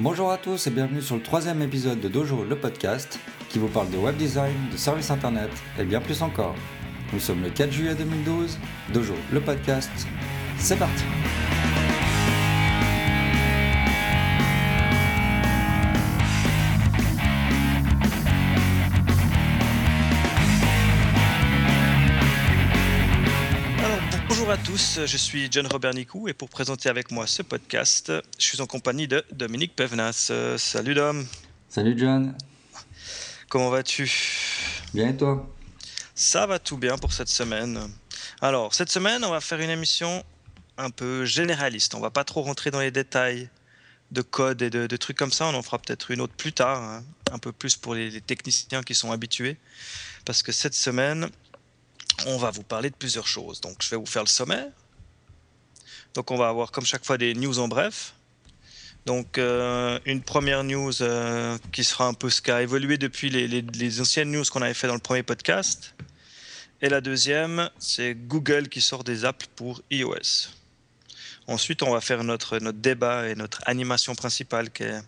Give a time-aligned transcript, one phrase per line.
[0.00, 3.66] Bonjour à tous et bienvenue sur le troisième épisode de Dojo, le podcast, qui vous
[3.66, 6.54] parle de web design, de services internet et bien plus encore.
[7.12, 8.60] Nous sommes le 4 juillet 2012,
[8.94, 9.90] Dojo, le podcast,
[10.56, 11.02] c'est parti
[24.78, 28.60] tous, je suis John Robert Nicou et pour présenter avec moi ce podcast, je suis
[28.60, 30.30] en compagnie de Dominique Pevenas.
[30.56, 31.26] Salut Dom.
[31.68, 32.36] Salut John.
[33.48, 34.08] Comment vas-tu?
[34.94, 35.48] Bien et toi?
[36.14, 37.90] Ça va tout bien pour cette semaine.
[38.40, 40.22] Alors, cette semaine, on va faire une émission
[40.76, 41.96] un peu généraliste.
[41.96, 43.48] On va pas trop rentrer dans les détails
[44.12, 45.46] de code et de, trucs comme ça.
[45.46, 47.04] On en fera peut-être une autre plus tard, hein.
[47.32, 49.56] un peu plus pour les techniciens qui sont habitués.
[50.24, 51.30] Parce que cette semaine,
[52.26, 53.60] on va vous parler de plusieurs choses.
[53.60, 54.68] Donc, je vais vous faire le sommaire.
[56.14, 58.14] Donc, on va avoir comme chaque fois des news en bref.
[59.06, 63.30] Donc, euh, une première news euh, qui sera un peu ce qui a évolué depuis
[63.30, 65.94] les, anciennes news qu'on avait fait dans le premier podcast.
[66.82, 70.50] Et la deuxième, c'est Google qui sort des apps pour iOS.
[71.46, 75.00] Ensuite, on va faire notre, notre débat et notre animation principale qui est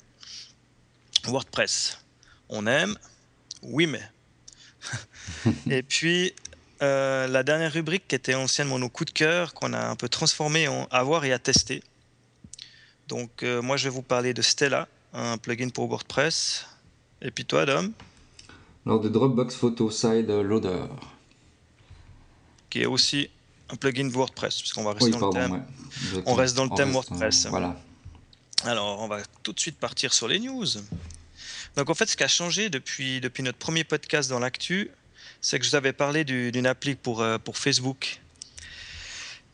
[1.26, 1.98] WordPress.
[2.48, 2.96] On aime
[3.62, 4.02] Oui, mais.
[5.70, 6.32] et puis,
[6.82, 10.08] euh, la dernière rubrique qui était anciennement nos coups de cœur, qu'on a un peu
[10.08, 11.82] transformé en avoir et à tester.
[13.08, 16.66] Donc euh, moi je vais vous parler de Stella, un plugin pour WordPress.
[17.20, 17.92] Et puis toi Dom?
[18.86, 20.86] Alors de Dropbox Photo Side Loader.
[22.70, 23.28] Qui est aussi
[23.68, 25.64] un plugin WordPress, puisqu'on va rester dans le thème.
[26.24, 27.46] On reste dans le thème WordPress.
[27.46, 27.76] voilà.
[28.64, 30.66] Alors on va tout de suite partir sur les news.
[31.76, 34.90] Donc en fait ce qui a changé depuis, depuis notre premier podcast dans l'actu,
[35.40, 38.20] c'est que je vous avais parlé d'une appli pour, euh, pour Facebook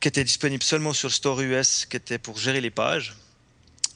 [0.00, 3.14] qui était disponible seulement sur le Store US, qui était pour gérer les pages.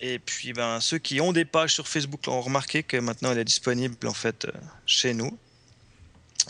[0.00, 3.38] Et puis, ben, ceux qui ont des pages sur Facebook ont remarqué que maintenant elle
[3.38, 4.52] est disponible en fait euh,
[4.86, 5.36] chez nous.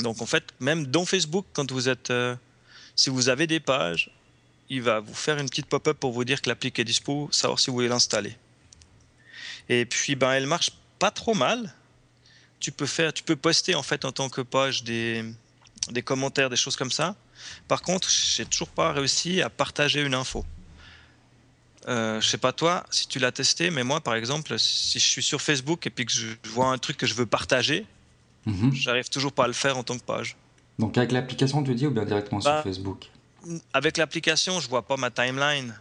[0.01, 2.37] Donc, en fait, même dans Facebook, quand vous êtes, euh,
[2.95, 4.11] si vous avez des pages,
[4.69, 7.59] il va vous faire une petite pop-up pour vous dire que l'appli est dispo, savoir
[7.59, 8.37] si vous voulez l'installer.
[9.69, 10.71] Et puis, ben, elle marche
[11.01, 11.75] pas trop mal
[12.61, 15.25] tu peux faire, tu peux poster en fait en tant que page des,
[15.91, 17.17] des commentaires, des choses comme ça.
[17.67, 20.45] Par contre, j'ai toujours pas réussi à partager une info.
[21.89, 25.05] Euh, je sais pas toi si tu l'as testé, mais moi par exemple, si je
[25.05, 27.87] suis sur Facebook et puis que je vois un truc que je veux partager,
[28.45, 28.75] mhm.
[28.75, 30.37] j'arrive toujours pas à le faire en tant que page.
[30.79, 33.07] Donc avec l'application tu dis ou bien directement sur bah, Facebook?
[33.73, 35.75] Avec l'application, je vois pas ma timeline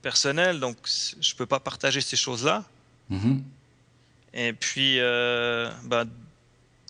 [0.00, 0.76] personnelle, donc
[1.20, 2.64] je peux pas partager ces choses-là.
[3.10, 3.42] Mhm.
[4.34, 6.04] Et puis, euh, bah,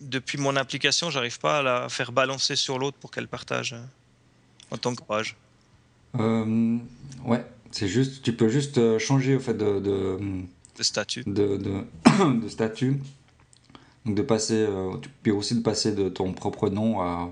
[0.01, 3.83] depuis mon application, j'arrive pas à la faire balancer sur l'autre pour qu'elle partage euh,
[4.71, 5.37] en tant que page.
[6.19, 6.79] Euh,
[7.25, 11.23] ouais, c'est juste, tu peux juste changer au fait de, de, statut.
[11.27, 11.57] De,
[12.43, 13.01] de, statut.
[14.05, 14.67] Donc de passer,
[15.03, 17.31] tu peux aussi de passer de ton propre nom à,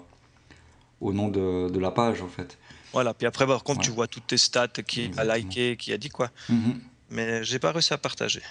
[1.01, 2.59] au nom de, de la page en fait.
[2.93, 5.99] Voilà, puis après par contre tu vois toutes tes stats, qui a liké, qui a
[5.99, 6.31] dit quoi.
[6.49, 6.81] Mhm.
[7.11, 8.43] Mais j'ai pas réussi à partager.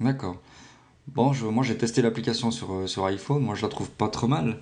[0.00, 0.40] D'accord.
[1.08, 4.28] Bon, moi j'ai testé l'application sur, euh, sur iPhone, moi je la trouve pas trop
[4.28, 4.60] mal.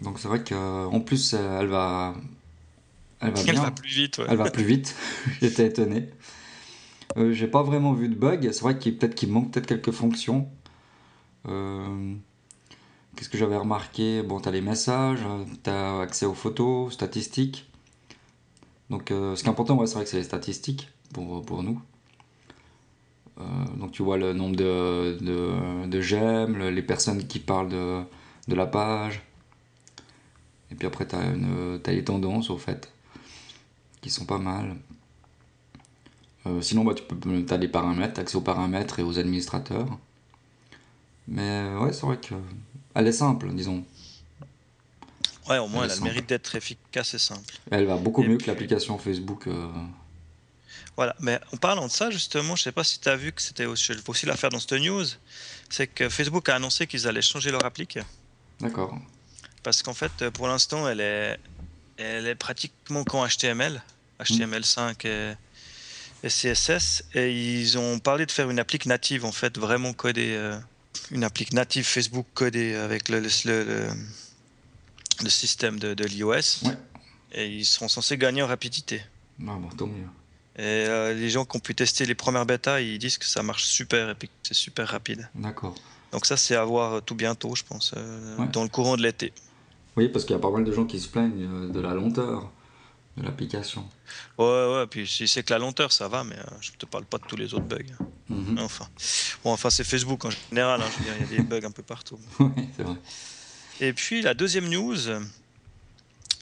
[0.00, 2.14] Donc c'est vrai qu'en plus elle va.
[3.20, 3.52] Elle va bien.
[3.52, 4.96] Elle va plus vite, Elle va plus vite,
[5.40, 6.08] j'étais étonné.
[7.16, 9.90] Euh, j'ai pas vraiment vu de bug, c'est vrai qu'il peut-être qu'il manque peut-être quelques
[9.90, 10.48] fonctions.
[11.46, 12.14] Euh,
[13.14, 14.22] qu'est-ce que j'avais remarqué?
[14.22, 15.20] Bon, tu as les messages,
[15.62, 17.68] tu as accès aux photos, statistiques.
[18.88, 21.80] Donc ce qui est important, ouais, c'est vrai que c'est les statistiques pour, pour nous.
[23.40, 23.44] Euh,
[23.76, 25.18] donc tu vois le nombre de,
[25.86, 28.02] de, j'aime, les personnes qui parlent de,
[28.48, 29.22] de, la page.
[30.70, 32.92] Et puis après, tu as, as, les tendances, au fait,
[34.00, 34.76] qui sont pas mal.
[36.46, 39.98] Euh, sinon, bah, tu as les paramètres, accès aux paramètres et aux administrateurs.
[41.28, 43.84] Mais ouais, c'est vrai qu'elle est simple, disons.
[45.48, 47.54] Ouais, au moins, elle, a le mérite d'être efficace et simple.
[47.70, 49.46] Elle va beaucoup mieux que l'application Facebook.
[49.46, 49.68] Euh,
[50.96, 53.32] voilà, mais en parlant de ça, justement, je ne sais pas si tu as vu
[53.32, 55.06] que c'était aussi, aussi la faire dans cette news,
[55.70, 57.98] c'est que Facebook a annoncé qu'ils allaient changer leur applique.
[58.60, 58.98] D'accord.
[59.62, 61.38] Parce qu'en fait, pour l'instant, elle est,
[61.96, 63.82] elle est pratiquement qu'en HTML,
[64.20, 69.92] HTML5 et, CSS, et ils ont parlé de faire une applique native, en fait, vraiment
[69.92, 70.56] codée, euh,
[71.10, 73.88] une applique native Facebook codée avec le, le,
[75.22, 76.64] le, système de, de l'iOS.
[76.64, 76.76] Ouais.
[77.32, 79.02] Et ils seront censés gagner en rapidité.
[79.40, 80.06] Ah bon, tant mieux.
[80.56, 83.42] Et euh, les gens qui ont pu tester les premières bêtas, ils disent que ça
[83.42, 85.28] marche super et que c'est super rapide.
[85.34, 85.74] D'accord.
[86.12, 89.32] Donc ça, c'est à voir tout bientôt, je pense, euh, dans le courant de l'été.
[89.96, 91.94] Oui, parce qu'il y a pas mal de gens qui se plaignent euh, de la
[91.94, 92.50] lenteur
[93.16, 93.86] de l'application.
[94.38, 97.18] Ouais, ouais, puis si c'est que la lenteur, ça va, mais je te parle pas
[97.18, 97.78] de tous les autres bugs.
[98.30, 98.58] Mhm.
[98.58, 98.86] Enfin,
[99.44, 100.80] bon, enfin c'est Facebook en général.
[100.80, 102.18] hein, je veux dire, il y a des bugs un peu partout.
[102.40, 102.96] Ouais, c'est vrai.
[103.80, 104.96] Et puis la deuxième news,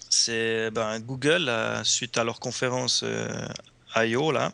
[0.09, 3.29] c'est ben, Google, euh, suite à leur conférence euh,
[3.97, 4.33] I.O.
[4.33, 4.53] là,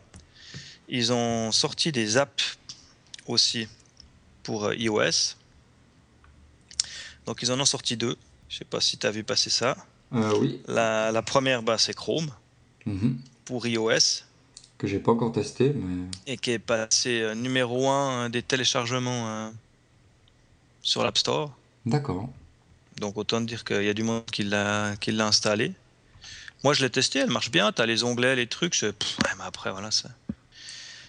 [0.89, 2.57] ils ont sorti des apps
[3.27, 3.67] aussi
[4.43, 5.35] pour euh, iOS.
[7.25, 8.15] Donc ils en ont sorti deux.
[8.49, 9.75] Je sais pas si tu as vu passer ça.
[10.13, 10.61] Euh, oui.
[10.67, 12.29] La, la première, bah, c'est Chrome
[12.85, 13.17] Mhm.
[13.43, 14.23] pour iOS
[14.77, 16.05] Que j'ai pas encore testé, mais.
[16.25, 19.49] et qui est passé euh, numéro 1 des téléchargements euh,
[20.81, 21.51] sur l'App Store.
[21.85, 22.29] D'accord.
[23.01, 25.73] Donc autant dire qu'il y a du monde qui l'a installé.
[26.67, 28.87] Moi je l'ai testé, elle marche bien, tu as les onglets, les trucs, je...
[28.87, 30.09] pff, ouais, mais après voilà ça.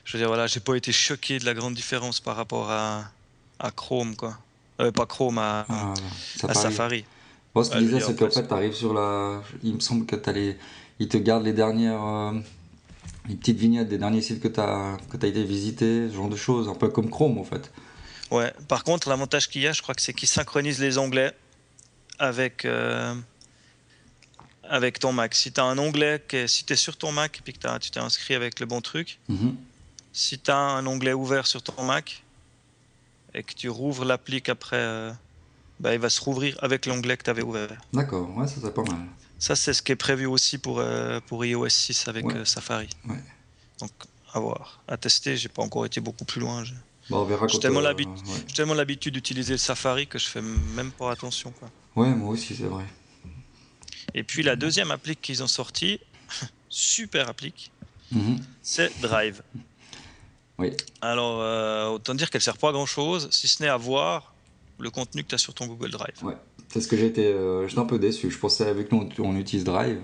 [0.05, 3.11] Je veux dire voilà, j'ai pas été choqué de la grande différence par rapport à,
[3.59, 4.39] à Chrome quoi.
[4.81, 5.95] Euh, pas Chrome à, Ah,
[6.47, 7.05] à Safari.
[7.53, 9.43] Bon, ce qu'il Ouais, veux c'est qu'en fait, tu arrives sur la.
[9.65, 10.57] Il me semble que t'as les.
[11.01, 12.05] Ils te gardent les dernières.
[12.05, 12.39] euh,
[13.29, 16.29] Les petites vignettes des derniers sites que tu as, que as été visité, ce genre
[16.29, 17.73] de choses, un peu comme Chrome en fait.
[18.31, 18.53] Ouais.
[18.69, 21.33] Par contre, l'avantage qu'il y a, je crois que c'est qu'il synchronise les onglets
[22.21, 23.13] avec euh,
[24.69, 25.35] avec ton Mac.
[25.35, 27.59] Si tu as un onglet, que, si tu es sur ton Mac et puis que
[27.59, 29.57] t'as- tu t'es inscrit avec le bon truc, Mhm.
[30.13, 32.23] si tu as un onglet ouvert sur ton Mac
[33.35, 35.13] et que tu rouvres l'appli qu'après, euh,
[35.81, 37.71] bah, il va se rouvrir avec l'onglet que tu avais ouvert.
[37.93, 39.07] D'accord, ouais, ça c'est pas mal.
[39.39, 42.35] Ça, c'est ce qui est prévu aussi pour, euh, pour iOS 6 avec Ouais.
[42.39, 42.89] euh, Safari.
[43.09, 43.23] Ouais.
[43.81, 43.93] Donc,
[44.35, 44.83] à voir.
[44.89, 46.65] À tester, j'ai pas encore été beaucoup plus loin.
[46.65, 46.75] J'ai
[47.09, 47.81] Bon, on verra J'ai tellement
[48.75, 49.13] l'habitude.
[49.15, 51.53] d'utiliser le Safari que je fais même pas attention.
[51.53, 51.71] Quoi.
[51.97, 52.85] ouais, moi aussi, c'est vrai.
[54.15, 56.01] Et puis la deuxième appli qu'ils ont sortie,
[56.69, 57.71] super appli,
[58.11, 58.39] Mhm.
[58.63, 59.43] c'est Drive.
[60.59, 60.71] Oui.
[61.03, 64.35] Alors, euh, autant dire qu'elle sert pas à grand chose, si ce n'est à voir
[64.79, 66.15] le contenu que tu as sur ton Google Drive.
[66.69, 68.31] C'est ce que euh, J'étais un peu déçu.
[68.31, 70.01] Je pensais, avec nous, on utilise Drive.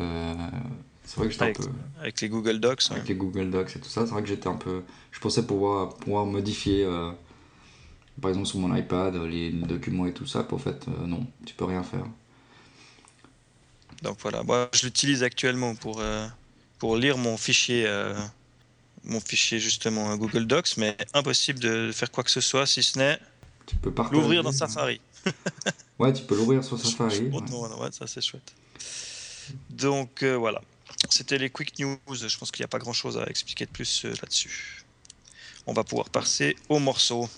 [0.00, 0.34] Euh,
[1.04, 1.68] c'est vrai que j'étais un peu.
[2.00, 2.90] Avec les Google Docs.
[2.90, 4.82] Avec les Google Docs et tout ça, c'est vrai que j'étais un peu.
[5.10, 7.10] Je pensais pouvoir, pouvoir modifier, euh,
[8.20, 10.42] par exemple sur mon iPad, les documents et tout ça.
[10.42, 12.04] Pour fait, euh, non, tu peux rien faire.
[14.02, 16.26] Donc voilà, moi je l'utilise actuellement pour, euh,
[16.78, 18.14] pour lire mon fichier, euh,
[19.04, 22.98] mon fichier justement Google Docs, mais impossible de faire quoi que ce soit si ce
[22.98, 23.18] n'est
[24.10, 25.00] l'ouvrir dans Safari.
[25.98, 27.30] Ouais, tu peux l'ouvrir sur Safari.
[27.30, 27.30] ouais.
[27.30, 28.52] Ouais, ça c'est chouette.
[29.70, 30.60] Donc euh, voilà,
[31.08, 31.98] c'était les quick news.
[32.06, 34.84] Je pense qu'il n'y a pas grand chose à expliquer de plus euh, là-dessus.
[35.66, 37.30] On va pouvoir passer au morceau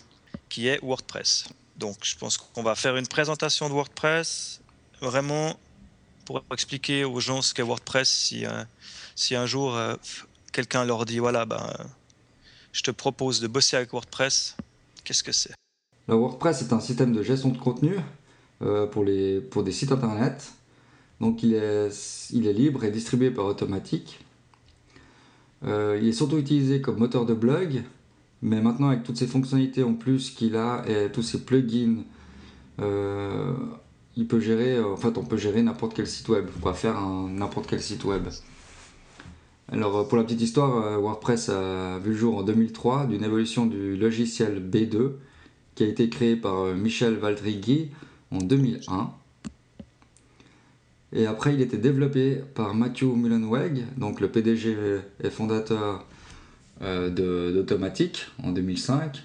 [0.49, 1.45] qui est WordPress.
[1.77, 4.61] Donc je pense qu'on va faire une présentation de WordPress
[5.01, 5.57] vraiment
[6.29, 9.95] pour expliquer aux gens ce qu'est WordPress si, euh, un jour euh,
[10.53, 11.73] quelqu'un leur dit voilà, ben,
[12.71, 14.55] je te propose de bosser avec WordPress,
[15.05, 15.55] qu'est-ce que c'est?
[16.07, 17.97] Le WordPress est un système de gestion de contenu
[18.61, 20.53] euh, pour, les, pour des sites internet.
[21.19, 21.89] Donc il est,
[22.31, 24.21] il est libre et distribué par Automatic.
[25.65, 27.85] Euh, il est surtout utilisé comme moteur de blog,
[28.43, 32.03] mais maintenant avec toutes ces fonctionnalités en plus qu'il a et tous ces plugins,
[34.19, 37.01] il peut gérer, euh, en fait on peut gérer n'importe quel site web, quoi, faire
[37.01, 38.25] n'importe quel site web.
[39.71, 43.23] Alors euh, pour la petite histoire, euh, WordPress a vu le jour en 2003 d'une
[43.23, 45.13] évolution du logiciel B2
[45.77, 47.91] qui a été créé par Michel Valdrighi
[48.33, 49.13] en 2001.
[51.13, 54.77] Et après, il était développé par Matthew Mullenweg, donc le PDG
[55.23, 56.05] et fondateur
[56.81, 59.23] d'Automatic en 2005.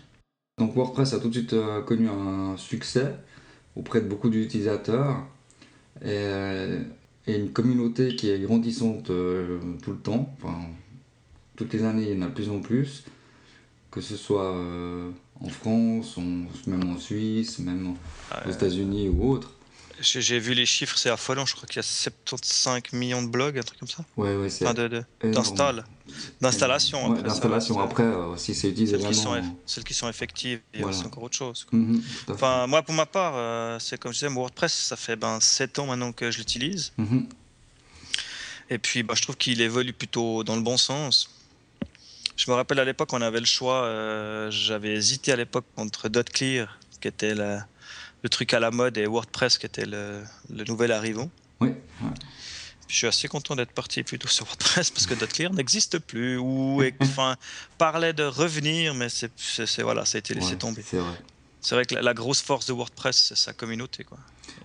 [0.60, 1.56] Donc WordPress a tout de suite
[1.88, 3.16] connu un succès
[3.76, 5.26] auprès de beaucoup d'utilisateurs
[6.02, 6.82] et, euh,
[7.28, 10.34] et une communauté qui est grandissante euh, tout le temps.
[10.38, 10.58] Enfin,
[11.56, 13.06] toutes les années, il y en a de plus en plus,
[13.92, 16.18] que ce soit euh, en France,
[16.68, 17.96] même en Suisse, même
[18.46, 19.54] aux États-Unis ou autre.
[20.04, 21.46] J'ai vu les chiffres, c'est affolant.
[21.46, 24.04] Je crois qu'il y a 75 millions de blogs, un truc comme ça.
[24.18, 24.74] Ouais, ouais, c'est Enfin,
[25.24, 25.86] d'install,
[26.42, 27.10] d'installation.
[27.12, 27.80] Ouais, d'installation.
[27.80, 29.48] Après, euh, si c'est utilisé celles qui, sont, vraiment.
[29.48, 30.96] eff- celles qui sont effectives, Voilà.
[30.96, 31.66] c'est encore autre chose.
[31.70, 31.80] quoi.
[31.80, 32.32] Mhm, fait.
[32.34, 35.80] Enfin, moi, pour ma part, euh, c'est comme je disais, WordPress, ça fait ben, 7
[35.80, 36.92] ans maintenant que je l'utilise.
[36.98, 37.28] Mhm.
[38.70, 41.30] Et puis, bah, je trouve qu'il évolue plutôt dans le bon sens.
[42.36, 43.84] Je me rappelle à l'époque, on avait le choix.
[43.84, 47.68] euh, J'avais hésité à l'époque entre .clear, qui était la-
[48.24, 51.30] le truc à la mode, et WordPress, qui était le, le nouvel arrivant.
[51.60, 52.10] Oui, ouais.
[52.88, 56.82] Je suis assez content d'être parti plutôt sur WordPress parce que .clear n'existe plus ou
[57.02, 57.36] enfin
[57.78, 59.32] parlait de revenir, mais c'est
[59.82, 60.84] voilà, ça a été laissé Ouais, tomber.
[60.86, 61.14] C'est vrai.
[61.62, 64.18] C'est vrai que la, la grosse force de WordPress, c'est sa communauté, quoi.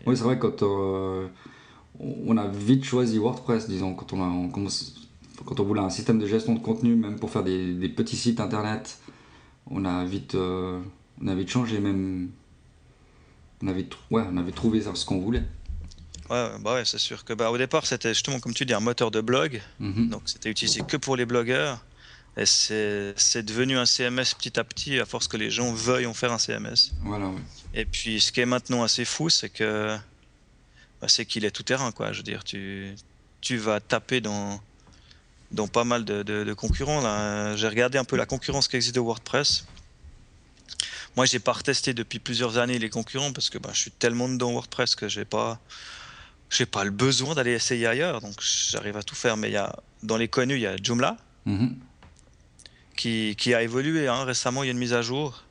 [0.04, 1.28] Oui, c'est vrai, quand euh,
[2.00, 4.94] on a vite choisi WordPress, disons, quand on, a, on commence-
[5.44, 8.16] quand on voulait un système de gestion de contenu, même pour faire des, des petits
[8.16, 8.98] sites internet,
[9.70, 10.80] on a vite, euh,
[11.22, 12.30] on a vite changé, même.
[13.62, 15.42] On avait, tr- ouais, on avait trouvé ce qu'on voulait.
[16.30, 18.80] Ouais, bah ouais, c'est sûr que bah, au départ, c'était justement, comme tu dis, un
[18.80, 19.60] moteur de blog.
[19.80, 20.10] Mhm.
[20.10, 21.84] Donc c'était utilisé que pour les blogueurs.
[22.36, 26.14] Et c'est devenu un CMS petit à petit, à force que les gens veuillent en
[26.14, 26.92] faire un CMS.
[27.02, 27.40] Voilà, ouais.
[27.74, 29.96] Et puis, ce qui est maintenant assez fou, c'est que
[31.00, 32.12] bah, c'est qu'il est tout terrain, quoi.
[32.12, 32.94] Je veux dire, tu,
[33.40, 34.60] tu vas taper dans,
[35.50, 37.00] dans pas mal de, de- de concurrents.
[37.56, 39.64] J'ai regardé un peu la concurrence qui existe de WordPress.
[41.16, 44.28] Moi, j'ai pas retesté depuis plusieurs années les concurrents parce que bah, je suis tellement
[44.28, 45.58] dedans WordPress que j'ai pas,
[46.50, 48.20] j'ai pas le besoin d'aller essayer ailleurs.
[48.20, 49.36] Donc, j'arrive à tout faire.
[49.36, 51.76] Mais il y a, dans les connus, il y a Joomla Mhm.
[52.96, 54.24] qui, qui a évolué hein.
[54.24, 54.62] récemment.
[54.62, 55.42] Il y a une mise à jour.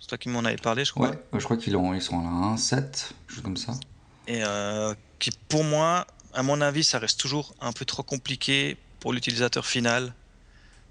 [0.00, 1.10] C'est toi qui m'en avais parlé, je crois.
[1.10, 3.72] Ouais, je crois qu'ils ont- ils sont à la 1.7, quelque chose comme ça.
[4.26, 8.76] Et euh, qui, pour moi, à mon avis, ça reste toujours un peu trop compliqué
[9.00, 10.12] pour l'utilisateur final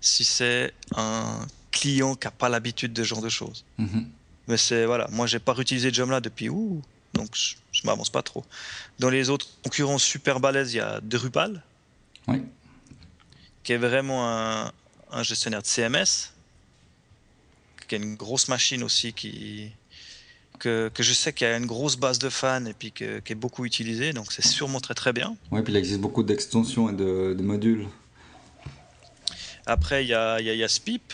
[0.01, 3.65] si c'est un client qui n'a pas l'habitude de ce genre de choses.
[3.77, 4.07] Mhm.
[4.47, 6.81] Mais c'est voilà, moi j'ai pas réutilisé Joomla depuis ouh,
[7.13, 8.43] donc je, je m'avance pas trop.
[8.99, 11.61] Dans les autres concurrents super balèzes, il y a Drupal,
[12.27, 12.41] Oui.
[13.63, 14.71] qui est vraiment un,
[15.11, 16.31] un gestionnaire de CMS,
[17.87, 19.71] qui a une grosse machine aussi qui
[20.59, 23.19] que, que je sais qu'il y a une grosse base de fans et puis que-
[23.19, 25.35] qui est beaucoup utilisée, donc c'est sûrement très très bien.
[25.51, 27.87] Ouais, puis il existe beaucoup d'extensions et de, de modules.
[29.65, 31.13] Après, il y a, y a- y a Spip.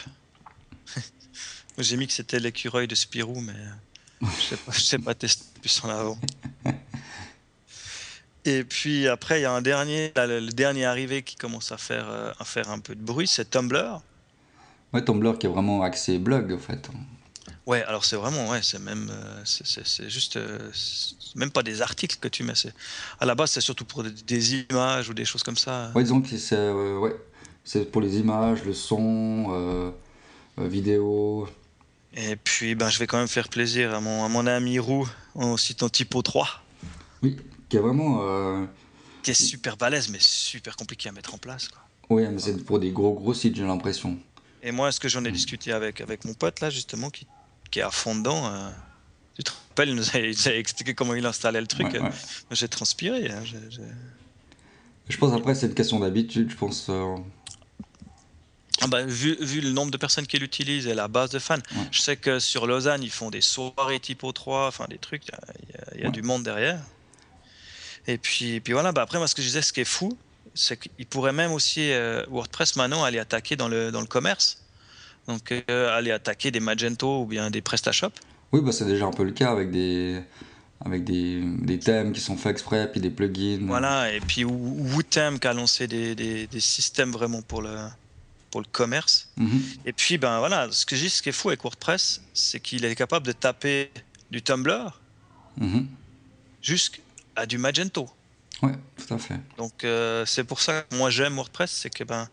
[1.77, 3.53] J'ai mis que c'était l'écureuil de Spirou, mais
[4.22, 6.19] je sais pas, pas tester plus en avant.
[8.46, 11.77] Et puis après, il y a un dernier, là, le, dernier arrivé qui commence à
[11.77, 14.01] faire, euh, à faire un peu de bruit, c'est Tumblr.
[14.93, 16.89] Ouais, Tumblr qui est vraiment axé blog, en fait.
[17.65, 20.72] Ouais, alors c'est vraiment, ouais, c'est même, euh, c'est- juste, euh,
[21.36, 22.53] même pas des articles que tu mets.
[23.19, 25.91] À la base, c'est surtout pour des, des images ou des choses comme ça.
[25.93, 27.15] Ouais, disons que c'est euh, ouais,
[27.91, 29.91] pour les images, le son, euh, euh,
[30.67, 31.47] vidéo.
[32.15, 35.07] Et puis, ben, je vais quand même faire plaisir à mon, à mon ami Roux
[35.35, 36.47] en citant Typo 3.
[37.21, 37.37] Oui,
[37.69, 38.21] qui est vraiment.
[38.23, 38.65] euh,
[39.21, 41.67] qui est super balèze, mais super compliqué à mettre en place.
[41.67, 41.81] Quoi.
[42.15, 44.17] Ouais, mais c'est pour des gros gros sites, j'ai l'impression.
[44.63, 47.27] Et moi, est-ce que j'en ai discuté avec, avec mon pote, là, justement, qui,
[47.69, 48.69] qui est à fond dedans euh,
[49.37, 51.87] Tu te rappelles, il nous a, il nous a expliqué comment il installait le truc.
[51.87, 52.09] Ouais, euh, ouais.
[52.51, 53.29] J'ai transpiré.
[53.29, 53.43] hein,
[55.07, 56.87] Je pense après, c'est une question d'habitude, je pense.
[56.89, 57.15] euh,
[58.81, 61.55] Ah bah, vu, vu le nombre de personnes qui l'utilisent et la base de fans,
[61.55, 61.83] Ouais.
[61.91, 65.31] je sais que sur Lausanne, ils font des soirées typo 3, enfin des trucs, il
[65.31, 66.12] y a, il y a- il y a Ouais.
[66.12, 66.79] du monde derrière.
[68.07, 70.17] Et puis, puis voilà, bah après, moi, ce que je disais, ce qui est fou,
[70.55, 74.63] c'est qu'il pourrait même aussi, euh, WordPress maintenant, aller attaquer dans le, dans le commerce.
[75.27, 78.12] Donc, euh, aller attaquer des Magento ou bien des PrestaShop.
[78.51, 80.19] Oui, bah, c'est déjà un peu le cas avec des,
[80.83, 83.59] avec des, des thèmes qui sont faits exprès, puis des plugins.
[83.67, 87.75] Voilà, et puis Woo- Wootem qui a lancé des, des, des systèmes vraiment pour le,
[88.51, 89.29] pour le commerce.
[89.38, 89.62] Mhm.
[89.86, 92.60] Et puis, ben voilà, ce que je dis, ce qui est fou avec WordPress, c'est
[92.60, 93.91] qu'il est capable de taper
[94.32, 95.00] du Tumblr
[95.58, 95.88] Mhm.
[96.62, 98.10] jusqu'à du Magento.
[98.62, 99.39] Ouais, tout à fait.
[99.58, 102.27] Donc, euh, c'est pour ça que moi j'aime WordPress, c'est que ben,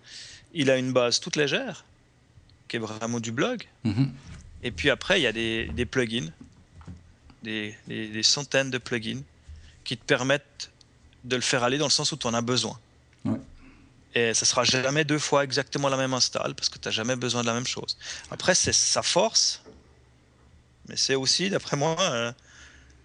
[0.52, 1.84] il a une base toute légère,
[2.68, 3.62] qui est vraiment du blog.
[3.84, 4.12] Mhm.
[4.62, 6.30] Et puis après, il y a des, des plugins,
[7.42, 9.20] des, des- des centaines de plugins
[9.84, 10.70] qui te permettent
[11.24, 12.78] de le faire aller dans le sens où tu en as besoin.
[14.16, 17.16] Et ça sera jamais deux fois exactement la même install parce que tu n'as jamais
[17.16, 17.98] besoin de la même chose.
[18.30, 19.60] Après, c'est sa force,
[20.88, 22.32] mais c'est aussi, d'après moi, euh,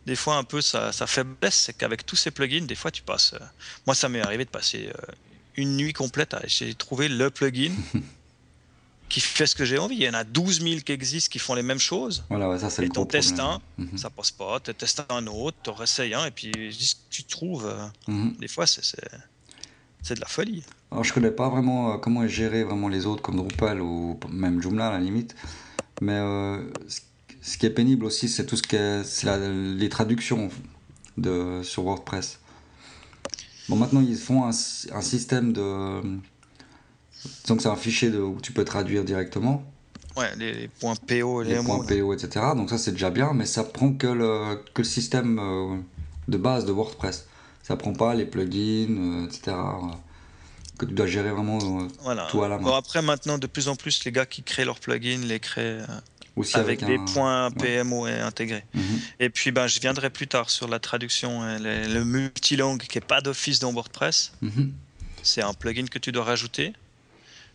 [0.06, 3.03] des fois un peu sa, sa faiblesse, c'est qu'avec tous ces plugins, des fois tu
[3.03, 3.34] passes.
[3.34, 3.39] euh,
[3.88, 5.13] moi, ça m'est arrivé de passer euh,
[5.56, 7.74] une nuit complète à essayer de trouver le plugin
[9.10, 9.96] qui fait ce que j'ai envie.
[9.98, 12.24] Il y en a 12 000 qui existent qui font les mêmes choses.
[12.30, 13.22] Voilà, ouais, ça c'est Et le gros problème.
[13.24, 13.98] testes un, Mhm.
[13.98, 16.74] ça passe pas, tu testes un autre, tu réessayes un, et puis
[17.10, 17.70] tu trouves,
[18.08, 18.38] Mhm.
[18.39, 18.82] des fois, c'est,
[20.01, 20.63] c'est, de la folie.
[20.91, 24.20] Alors, je connais pas vraiment euh, comment est géré vraiment les autres comme Drupal ou
[24.29, 25.36] même Joomla à la limite.
[26.01, 26.62] Mais euh,
[27.41, 30.50] ce- qui est pénible aussi, c'est tout ce qui est, la- les traductions
[31.17, 32.39] de, sur WordPress.
[33.70, 36.01] Bon, maintenant, ils font un, sy- un système de.
[37.48, 39.63] Que c'est un fichier de, où tu peux traduire directement,
[40.17, 41.84] Ouais, les, les points PO les, les points mots.
[41.84, 42.48] PO, etc.
[42.55, 45.77] Donc, ça, c'est déjà bien, mais ça prend que le, que le système euh,
[46.27, 47.27] de base de WordPress.
[47.63, 49.41] Ça prend pas les plugins, euh, etc.
[49.56, 49.88] euh,
[50.77, 52.27] que tu dois gérer vraiment euh, Voilà.
[52.32, 52.63] tout à la main.
[52.63, 55.80] Bon, après, maintenant, de plus en plus, les gars qui créent leurs plugins les créent
[56.36, 57.84] aussi avec, des un- points ouais.
[57.84, 58.63] PMO intégrés.
[58.74, 59.00] Mhm.
[59.20, 62.98] Et puis, ben, je viendrai plus tard sur la traduction, hein, le, le multilangue qui
[62.98, 64.32] n'est pas d'office dans WordPress.
[64.41, 64.74] Mhm.
[65.24, 66.74] C'est un plugin que tu dois rajouter.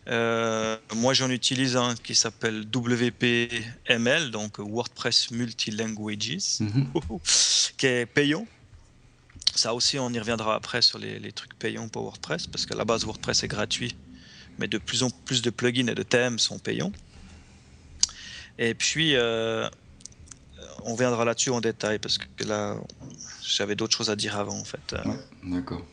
[0.09, 6.87] Euh, moi, j'en utilise un qui s'appelle WPML, donc WordPress Multilanguages, Mhm.
[7.77, 8.45] qui est payant.
[9.57, 12.75] Ça aussi, on y reviendra après sur les, les trucs payants pour WordPress, parce qu'à
[12.75, 13.95] la base, WordPress est gratuit,
[14.59, 16.91] mais de plus en plus de plugins et de thèmes sont payants.
[18.59, 19.67] Et puis, euh,
[20.83, 22.75] on viendra là-dessus en détail, parce que là,
[23.43, 24.95] j'avais d'autres choses à dire avant, en fait.
[25.05, 25.83] Ouais, d'accord.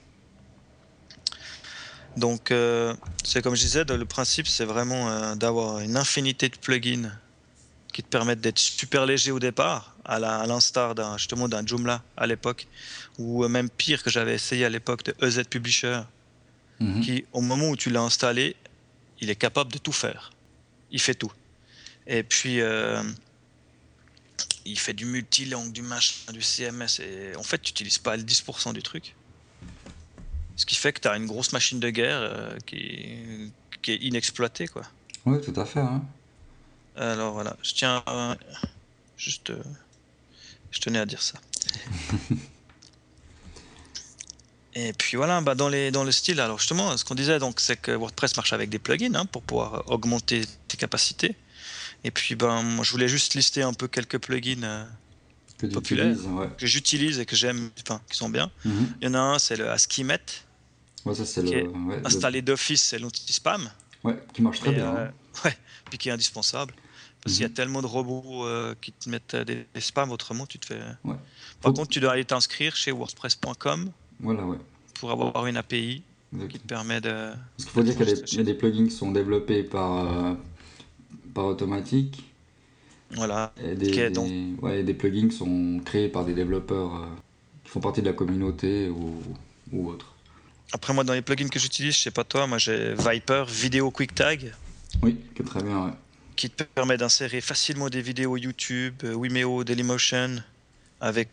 [2.17, 2.95] Donc, euh,
[3.25, 7.11] c'est comme je disais, le principe, c'est vraiment euh, d'avoir une infinité de plugins
[7.93, 12.27] qui te permettent d'être super léger au départ, à l'instar d'un justement d'un Joomla à
[12.27, 12.67] l'époque,
[13.19, 16.01] ou même pire que j'avais essayé à l'époque de EZ Publisher,
[16.81, 17.01] Mhm.
[17.03, 18.57] qui, au moment où tu l'as installé,
[19.21, 20.33] il est capable de tout faire.
[20.91, 21.33] Il fait tout.
[22.07, 23.03] Et puis, euh,
[24.65, 27.01] il fait du multilangue, du machin, du CMS.
[27.01, 29.15] Et en fait, tu n'utilises pas le 10% du truc.
[30.57, 33.51] Ce qui fait que tu as une grosse machine de guerre euh, qui,
[33.83, 34.67] qui est inexploitée.
[34.69, 34.83] Quoi.
[35.27, 35.81] Oui, tout à fait.
[35.81, 36.05] hein.
[36.97, 38.37] Alors voilà, je tiens à-
[39.17, 39.53] juste.
[40.75, 41.39] Je tenais à dire ça.
[44.77, 47.61] Et puis voilà, bah dans, les, dans le style, alors justement, ce qu'on disait, donc,
[47.61, 51.37] c'est que WordPress marche avec des plugins hein, pour pouvoir euh, augmenter tes capacités.
[52.03, 54.85] Et puis, ben, moi, je voulais juste lister un peu quelques plugins euh,
[55.59, 56.09] Que tu Populaire.
[56.09, 56.49] utilises, ouais.
[56.59, 58.51] que j'utilise et que j'aime, enfin, qui sont bien.
[58.65, 58.95] Mhm.
[59.01, 59.71] Il y en a un, c'est le
[61.05, 61.71] Ouais, ça, c'est le-
[62.05, 63.71] installé d'office, c'est l'anti-spam.
[64.03, 64.87] ouais, qui marche très Et, bien.
[64.93, 65.13] euh, hein.
[65.45, 65.57] ouais,
[65.89, 66.75] puis qui est indispensable.
[67.25, 67.55] Parce qu'il y a Mhm.
[67.55, 70.79] tellement de robots euh, qui te mettent euh, des, des spams, autrement tu te fais.
[71.05, 71.15] Ouais.
[71.63, 73.91] Par Faut- contre, tu dois aller t'inscrire chez WordPress.com
[74.21, 74.59] Voilà, ouais.
[75.01, 76.03] pour avoir une API
[76.51, 77.09] qui te permet de.
[77.11, 79.11] Parce qu'il faut dire qu'il y, a des- il y a des plugins qui sont
[79.11, 80.35] développés par, euh,
[81.33, 82.23] par automatique
[83.13, 83.55] Voilà.
[83.63, 87.07] et des, Ok, donc- des- ouais, des plugins qui sont créés par des développeurs euh,
[87.65, 89.23] qui font partie de la communauté ou,
[89.73, 90.13] ou autre.
[90.73, 93.91] Après, moi, dans les plugins que j'utilise, je sais pas toi, moi j'ai Viper Video
[93.91, 94.53] QuickTag
[95.03, 95.93] Oui, qui est très bien, ouais.
[96.37, 100.43] Qui te permet d'insérer facilement des vidéos YouTube, euh, Vimeo, Dailymotion.
[101.01, 101.29] Avec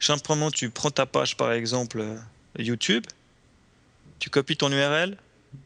[0.00, 2.16] simplement, tu prends ta page par exemple euh,
[2.58, 3.04] YouTube,
[4.18, 5.16] tu copies ton URL,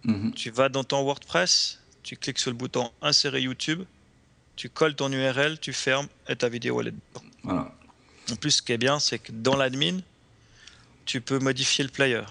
[0.04, 0.32] Mhm.
[0.34, 3.82] tu vas dans ton WordPress, tu cliques sur le bouton insérer YouTube,
[4.56, 7.26] tu colles ton URL, tu fermes et ta vidéo elle est dedans.
[7.42, 7.74] Voilà.
[8.30, 9.98] En plus, ce qui est bien, c'est que dans l'admin,
[11.06, 12.22] tu peux modifier le player.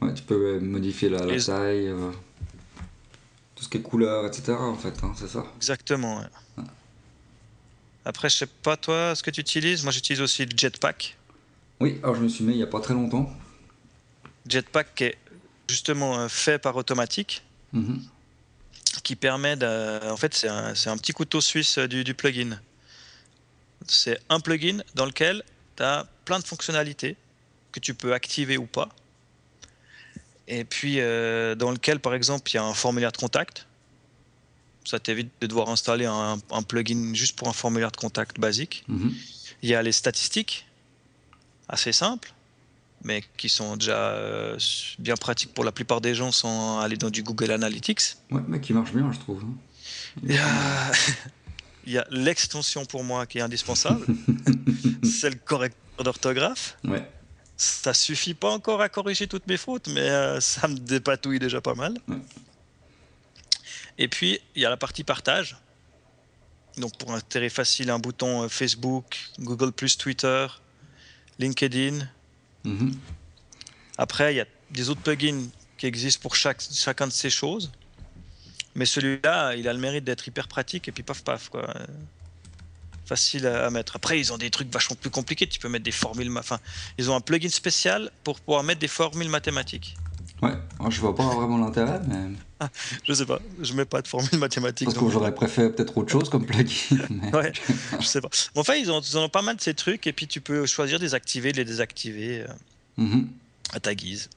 [0.00, 2.12] Ouais, tu peux euh, modifier la, la taille, euh,
[3.66, 4.52] ce qui est couleur, etc.
[4.52, 5.44] En fait, hein, c'est ça.
[5.56, 6.18] Exactement.
[6.20, 6.64] ouais.
[8.04, 9.82] Après, je sais pas toi ce que tu utilises?
[9.82, 11.16] Moi, j'utilise aussi le Jetpack.
[11.80, 13.28] Oui, alors je me suis mis il n'y a pas très longtemps.
[14.48, 15.18] Jetpack qui est
[15.68, 18.00] justement euh, fait par automatique, Mhm.
[19.02, 20.08] qui permet de...
[20.08, 22.60] En fait, c'est un, c'est un petit couteau suisse euh, du, du plugin.
[23.88, 25.42] C'est un plugin dans lequel
[25.76, 27.16] tu as plein de fonctionnalités
[27.72, 28.88] que tu peux activer ou pas.
[30.48, 33.66] Et puis, euh, dans lequel, par exemple, il y a un formulaire de contact.
[34.84, 38.84] Ça t'évite de devoir installer un, un plugin juste pour un formulaire de contact basique.
[38.88, 39.12] Mhm.
[39.62, 40.66] Il y a les statistiques,
[41.68, 42.32] assez simples,
[43.02, 44.56] mais qui sont déjà euh,
[45.00, 48.16] bien pratiques pour la plupart des gens sans aller dans du Google Analytics.
[48.30, 49.42] Ouais, mais qui marche bien, je trouve.
[49.42, 49.54] hein.
[50.22, 50.92] Il y a,
[51.86, 54.06] il y a l'extension pour moi qui est indispensable,
[55.02, 56.76] c'est le correcteur d'orthographe.
[56.84, 57.04] Ouais.
[57.56, 61.60] Ça suffit pas encore à corriger toutes mes fautes, mais euh, ça me dépatouille déjà
[61.60, 61.96] pas mal.
[63.98, 65.56] Et puis, il y a la partie partage.
[66.76, 70.46] Donc, pour insérer facile, un bouton euh, Facebook, Google, Twitter,
[71.38, 72.06] LinkedIn.
[72.64, 72.98] Mhm.
[73.96, 77.72] Après, il y a des autres plugins qui existent pour chaque, chacun de ces choses.
[78.74, 81.66] Mais celui-là, il a le mérite d'être hyper pratique et puis paf paf quoi.
[83.06, 83.96] Facile à, à mettre.
[83.96, 85.46] Après, ils ont des trucs vachement plus compliqués.
[85.46, 86.30] Tu peux mettre des formules.
[86.36, 86.58] Enfin,
[86.98, 89.96] ils ont un plugin spécial pour pouvoir mettre des formules mathématiques.
[90.42, 90.52] Ouais,
[90.90, 92.66] je vois pas vraiment l'intérêt, mais
[93.04, 93.40] Je sais pas.
[93.62, 94.86] Je mets pas de formules mathématiques.
[94.88, 96.98] parce que j'aurais préféré peut-être autre chose comme plugin.
[97.10, 97.52] mais- Ouais,
[98.00, 98.28] je sais pas.
[98.54, 100.66] Mais enfin, ils ont, ils ont pas mal de ces trucs et puis tu peux
[100.66, 102.46] choisir de les activer, de les désactiver euh,
[102.98, 103.28] Mhm.
[103.72, 104.28] à ta guise.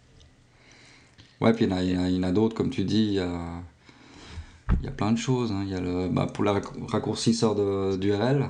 [1.41, 3.62] Ouais, puis il y en a, d'autres, comme tu dis, il y a,
[4.82, 5.51] il y a plein de choses.
[5.51, 5.62] hein.
[5.65, 8.49] Il y a le, bah, pour le rac- raccourcisseur de- d'URL.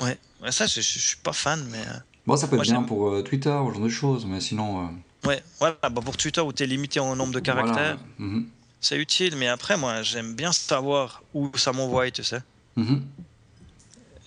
[0.00, 1.78] Ouais, Ouais, ça, je, je- suis pas fan, mais.
[1.78, 4.40] euh, Bon, ça peut être Moi, bien pour euh, Twitter, ce genre de choses, mais
[4.40, 4.84] sinon.
[4.84, 4.88] euh,
[5.28, 8.30] Ouais, voilà, bah pour Twitter où tu es limité en nombre de caractères, voilà.
[8.32, 8.46] Mhm.
[8.80, 12.40] c'est utile, mais après, moi, j'aime bien savoir où ça m'envoie, tu sais.
[12.76, 13.02] Mhm.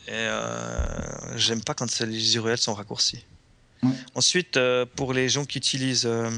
[0.07, 3.23] Et euh, j'aime pas quand les URL sont raccourcis.
[3.83, 3.91] Ouais.
[4.15, 6.29] Ensuite, euh, pour les gens qui utilisent euh,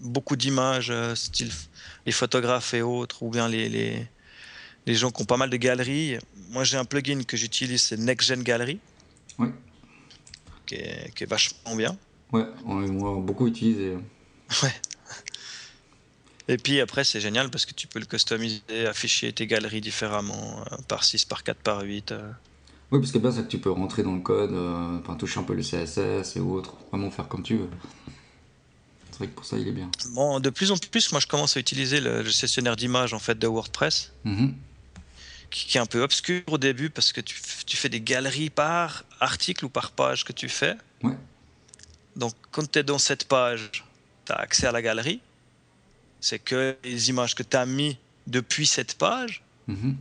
[0.00, 1.50] beaucoup d'images, style
[2.06, 4.06] les photographes et autres, ou bien les, les,
[4.86, 6.18] les gens qui ont pas mal de galeries,
[6.50, 8.78] moi j'ai un plugin que j'utilise, c'est Next Gen Gallery,
[9.38, 9.50] Ouais.
[10.66, 11.96] qui, est, qui est vachement bien.
[12.32, 13.96] Ouais, on l'a beaucoup utilisé.
[16.46, 20.60] Et puis après, c'est génial parce que tu peux le customiser, afficher tes galeries différemment,
[20.72, 22.12] euh, par 6, par 4, par 8.
[22.12, 22.30] euh.
[22.90, 25.40] Oui, parce que bien, c'est que tu peux rentrer dans le code, euh, enfin, toucher
[25.40, 27.68] un peu le CSS et autres, vraiment faire comme tu veux.
[29.14, 29.88] C'est vrai que pour ça, il est bien.
[30.10, 33.20] Bon, de plus en plus, moi je commence à utiliser le, le gestionnaire d'images en
[33.20, 34.56] fait de WordPress, Mhm.
[35.50, 37.36] qui, qui est un peu obscur au début parce que tu,
[37.76, 40.74] fais des galeries par article ou par page que tu fais.
[41.04, 41.16] Ouais.
[42.16, 43.70] Donc quand tu es dans cette page,
[44.24, 45.20] tu as accès à la galerie.
[46.20, 47.96] c'est que les images que tu as mis
[48.26, 49.42] depuis cette page.
[49.68, 49.96] Mhm.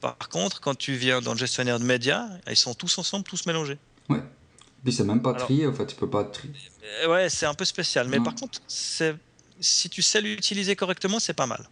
[0.00, 3.44] Par contre, quand tu viens dans le gestionnaire de médias, ils sont tous ensemble, tous
[3.46, 3.76] mélangés.
[4.08, 4.22] Ouais.
[4.84, 6.52] Puis c'est même pas Alors- trié, en fait, tu peux pas trier.
[7.02, 8.06] Euh, Ouais, c'est un peu spécial.
[8.08, 11.64] Mais par contre, si tu sais l'utiliser correctement, c'est pas mal.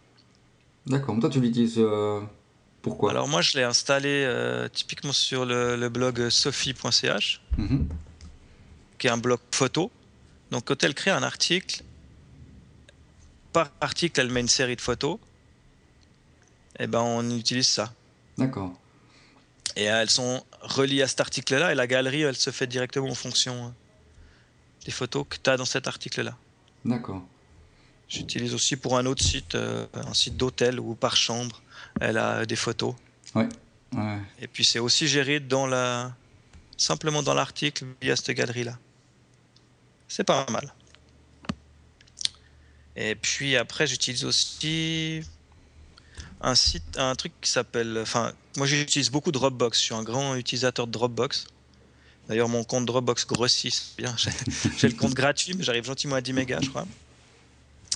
[0.87, 2.19] D'accord, toi tu l'utilises euh,
[2.81, 3.11] pourquoi?
[3.11, 7.87] Alors moi, je l'ai installé euh, typiquement sur le, le blog sophie.ch, Mhm.
[8.97, 9.91] qui est un blog photo.
[10.51, 11.83] Donc quand elle crée un article,
[13.53, 15.19] par article, elle met une série de photos.
[16.79, 17.93] Et ben, on utilise ça.
[18.37, 18.73] D'accord.
[19.75, 23.15] Et elles sont reliées à cet article-là, et la galerie, elle se fait directement en
[23.15, 23.69] fonction euh,
[24.85, 26.37] des photos que tu as dans cet article-là.
[26.85, 27.23] D'accord.
[28.07, 31.61] J'utilise aussi pour un autre site, euh, un site d'hôtel ou par chambre,
[31.99, 32.93] elle a des photos.
[33.33, 33.47] Ouais.
[34.39, 36.15] Et puis c'est aussi géré dans la...
[36.77, 38.77] simplement dans l'article via cette galerie-là.
[40.07, 40.73] C'est pas mal.
[42.95, 45.21] Et puis après, j'utilise aussi
[46.41, 47.97] un site, un truc qui s'appelle.
[48.01, 49.77] Enfin, moi j'utilise beaucoup Dropbox.
[49.79, 51.47] Je suis un grand utilisateur de Dropbox.
[52.27, 53.93] D'ailleurs, mon compte Dropbox grossit.
[53.97, 54.15] Bien,
[54.77, 56.87] j'ai le compte gratuit, mais j'arrive gentiment à 10 mégas, je crois.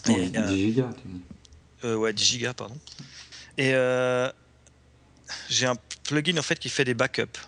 [0.08, 1.22] Ouais, Et, euh, 10 gigas, tu dis.
[1.86, 2.78] euh, ouais, 10 gigas, pardon.
[3.58, 4.30] Et euh,
[5.50, 7.40] j'ai un plugin en fait qui fait des backups.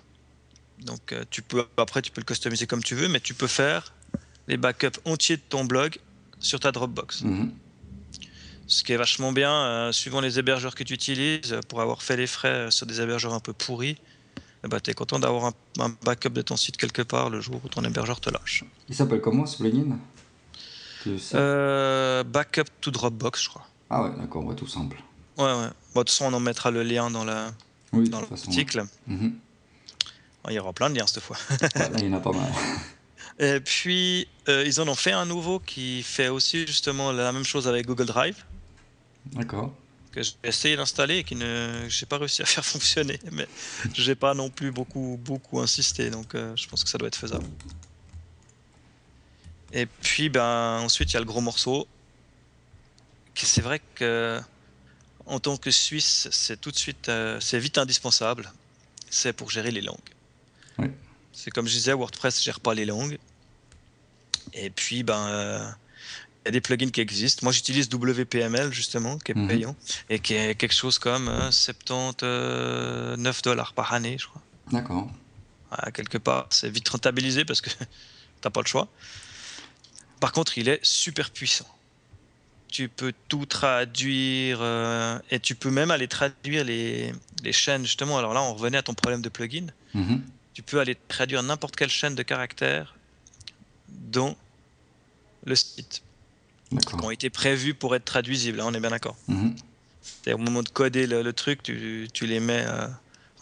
[0.80, 3.48] Donc euh, tu peux après tu peux le customiser comme tu veux, mais tu peux
[3.48, 3.94] faire
[4.48, 5.98] les backups entiers de ton blog
[6.40, 7.22] sur ta Dropbox.
[7.22, 7.52] Mhm.
[8.70, 12.04] Ce qui est vachement bien, euh, suivant les hébergeurs que tu utilises, euh, pour avoir
[12.04, 13.98] fait les frais euh, sur des hébergeurs un peu pourris,
[14.64, 17.42] eh ben, tu es content d'avoir un, un backup de ton site quelque part le
[17.42, 18.64] jour où ton hébergeur te lâche.
[18.88, 19.98] Il s'appelle comment ce plugin?
[21.34, 23.66] Euh, backup to Dropbox, je crois.
[23.90, 24.98] Ah ouais, d'accord, ouais, tout simple.
[25.38, 25.52] Ouais, ouais.
[25.96, 27.52] Bon, de toute façon, on en mettra le lien dans la-
[27.94, 28.82] Oui, l'article.
[28.82, 28.86] ouais.
[29.16, 29.34] Mhm.
[30.50, 31.38] Il y aura plein de liens cette fois.
[31.50, 32.52] Ouais, là, il y en a pas mal.
[33.40, 37.46] Et puis, euh, ils en ont fait un nouveau qui fait aussi justement la même
[37.46, 38.44] chose avec Google Drive,
[39.28, 39.74] D'accord.
[40.12, 43.20] que j'ai essayé d'installer et qui ne j'ai pas réussi à faire fonctionner.
[43.32, 43.48] Mais
[43.94, 47.18] j'ai pas non plus beaucoup, beaucoup insisté, donc euh, je pense que ça doit être
[47.18, 47.46] faisable.
[49.72, 51.88] Et puis, ben, ensuite, il y a le gros morceau.
[53.36, 54.42] C'est vrai que
[55.26, 58.52] en tant que Suisse, c'est tout de suite, euh, c'est vite indispensable.
[59.10, 59.98] C'est pour gérer les langues.
[60.78, 60.88] Oui.
[61.32, 63.18] C'est comme je disais, WordPress gère pas les langues.
[64.54, 65.70] Et puis, ben, euh,
[66.44, 67.42] il y a des plugins qui existent.
[67.44, 69.48] Moi, j'utilise WPML justement, qui est Mhm.
[69.48, 69.76] payant
[70.10, 74.42] et qui est quelque chose comme euh, 79 dollars par année, je crois.
[74.72, 75.10] D'accord.
[75.94, 77.70] Quelque part, c'est vite rentabilisé parce que
[78.42, 78.88] t'as pas le choix.
[80.20, 81.68] Par contre, il est super puissant.
[82.68, 87.84] Tu peux tout traduire euh, et tu peux même aller traduire les, les chaînes.
[87.86, 89.68] Justement, alors là, on revenait à ton problème de plugin.
[89.94, 90.24] Mhm.
[90.54, 92.96] Tu peux aller traduire n'importe quelle chaîne de caractères
[93.88, 94.36] dans
[95.46, 96.02] le site
[96.70, 98.60] qui ont été prévus pour être traduisibles.
[98.62, 99.18] hein, on est bien d'accord.
[99.28, 99.56] Mhm.
[100.24, 102.66] C'est Au moment de coder le, le truc, tu, tu les mets.
[102.68, 102.88] euh,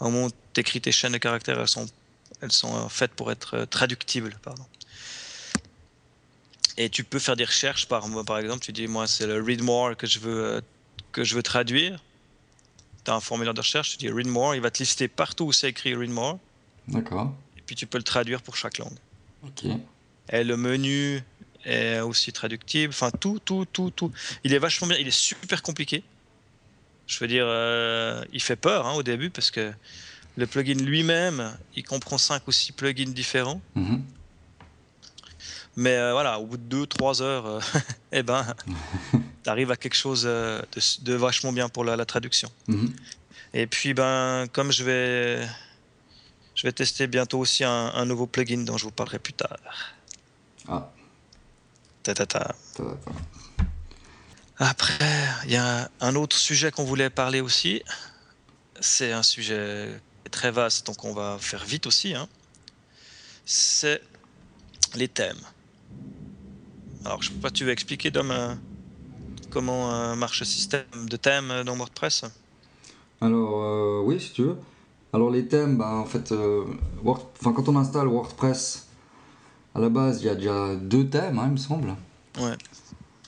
[0.00, 1.86] au moment où tu écris tes chaînes de caractères, elles sont,
[2.40, 4.36] elles sont euh, faites pour être euh, traductibles.
[4.42, 4.64] Pardon.
[6.76, 9.62] Et tu peux faire des recherches par, par exemple, tu dis moi c'est le read
[9.62, 10.62] more que je veux,
[11.12, 12.02] que je veux traduire.
[13.04, 15.44] Tu as un formulaire de recherche, tu dis read more, il va te lister partout
[15.46, 16.38] où c'est écrit read more,
[16.86, 17.34] D'accord.
[17.56, 18.96] et puis tu peux le traduire pour chaque langue.
[19.44, 19.64] Ok.
[20.30, 21.22] Et le menu
[21.64, 22.92] est aussi traductible.
[22.92, 24.12] Enfin, tout, tout, tout, tout.
[24.44, 24.96] Il est vachement bien.
[24.98, 26.02] Il est super compliqué.
[27.06, 29.72] Je veux dire, euh, il fait peur hein, au début parce que
[30.36, 33.60] le plugin lui-même, il comprend 5 ou 6 plugins différents.
[33.74, 34.04] Mhm.
[35.76, 37.60] Mais euh, voilà, au bout de 2-3 heures, euh,
[38.12, 38.44] eh ben,
[39.44, 42.50] tu arrives à quelque chose euh, de, de vachement bien pour la, la traduction.
[42.66, 42.92] Mhm.
[43.54, 45.46] Et puis, ben, comme je vais,
[46.54, 49.56] je vais tester bientôt aussi un, un nouveau plugin dont je vous parlerai plus tard.
[50.68, 50.90] Ah,
[52.08, 52.54] Ta, ta, ta.
[54.56, 57.82] Après, il y a un autre sujet qu'on voulait parler aussi.
[58.80, 62.14] C'est un sujet très vaste, donc on va faire vite aussi.
[62.14, 62.26] hein.
[63.44, 64.00] C'est
[64.94, 65.36] les thèmes.
[67.04, 68.54] Alors, je sais pas, tu veux expliquer, Dom, euh,
[69.50, 72.24] comment euh, marche le système de thèmes dans WordPress?
[73.20, 74.56] Alors, euh, oui, si tu veux.
[75.12, 76.32] Alors, les thèmes, bah, en fait,
[77.02, 78.87] Word- enfin, quand on installe WordPress,
[79.74, 81.94] à la base, il y a déjà deux thèmes, hein, il me semble.
[82.40, 82.56] Ouais.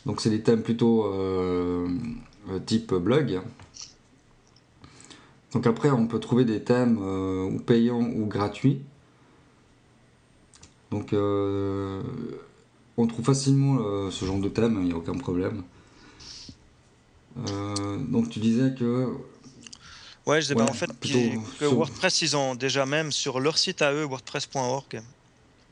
[0.07, 1.89] Donc, c'est des thèmes plutôt euh,
[2.49, 3.41] euh, type blog.
[5.53, 8.81] Donc, après, on peut trouver des thèmes euh, ou payants ou gratuits.
[10.91, 12.03] Donc, euh,
[12.97, 15.63] on trouve facilement ce genre de thème, il n'y a aucun problème.
[18.09, 19.15] Donc, tu disais que
[20.27, 21.19] Ouais, je disais, bah, Ouais, en fait, plutôt
[21.59, 25.03] que WordPress, ils ont déjà même sur leur site à eux, wordpress.org,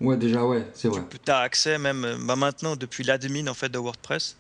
[0.00, 1.02] Ouais, déjà, ouais, c'est vrai.
[1.24, 4.36] tu as accès même euh, bah, maintenant depuis l'admin en fait de WordPress.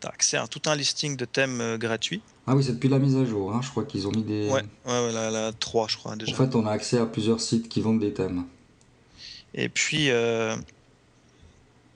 [0.00, 2.20] tu as accès à tout un listing de thèmes euh, gratuits.
[2.46, 3.60] Ah oui, c'est depuis la mise à jour, hein.
[3.62, 4.48] je crois qu'ils ont mis des...
[4.48, 6.32] Ouais, ouais, la, la 3 je crois déjà.
[6.32, 8.44] En fait, on a accès à plusieurs sites qui vendent des thèmes.
[9.54, 10.10] Et puis...
[10.10, 10.56] euh,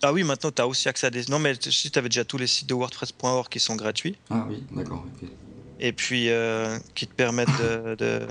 [0.03, 1.25] Ah oui, maintenant tu as aussi accès à des...
[1.29, 4.17] Non mais si tu avais déjà tous les sites de WordPress.org qui sont gratuits.
[4.31, 5.05] Ah oui, d'accord.
[5.81, 8.27] et puis euh, qui te permettent de, de,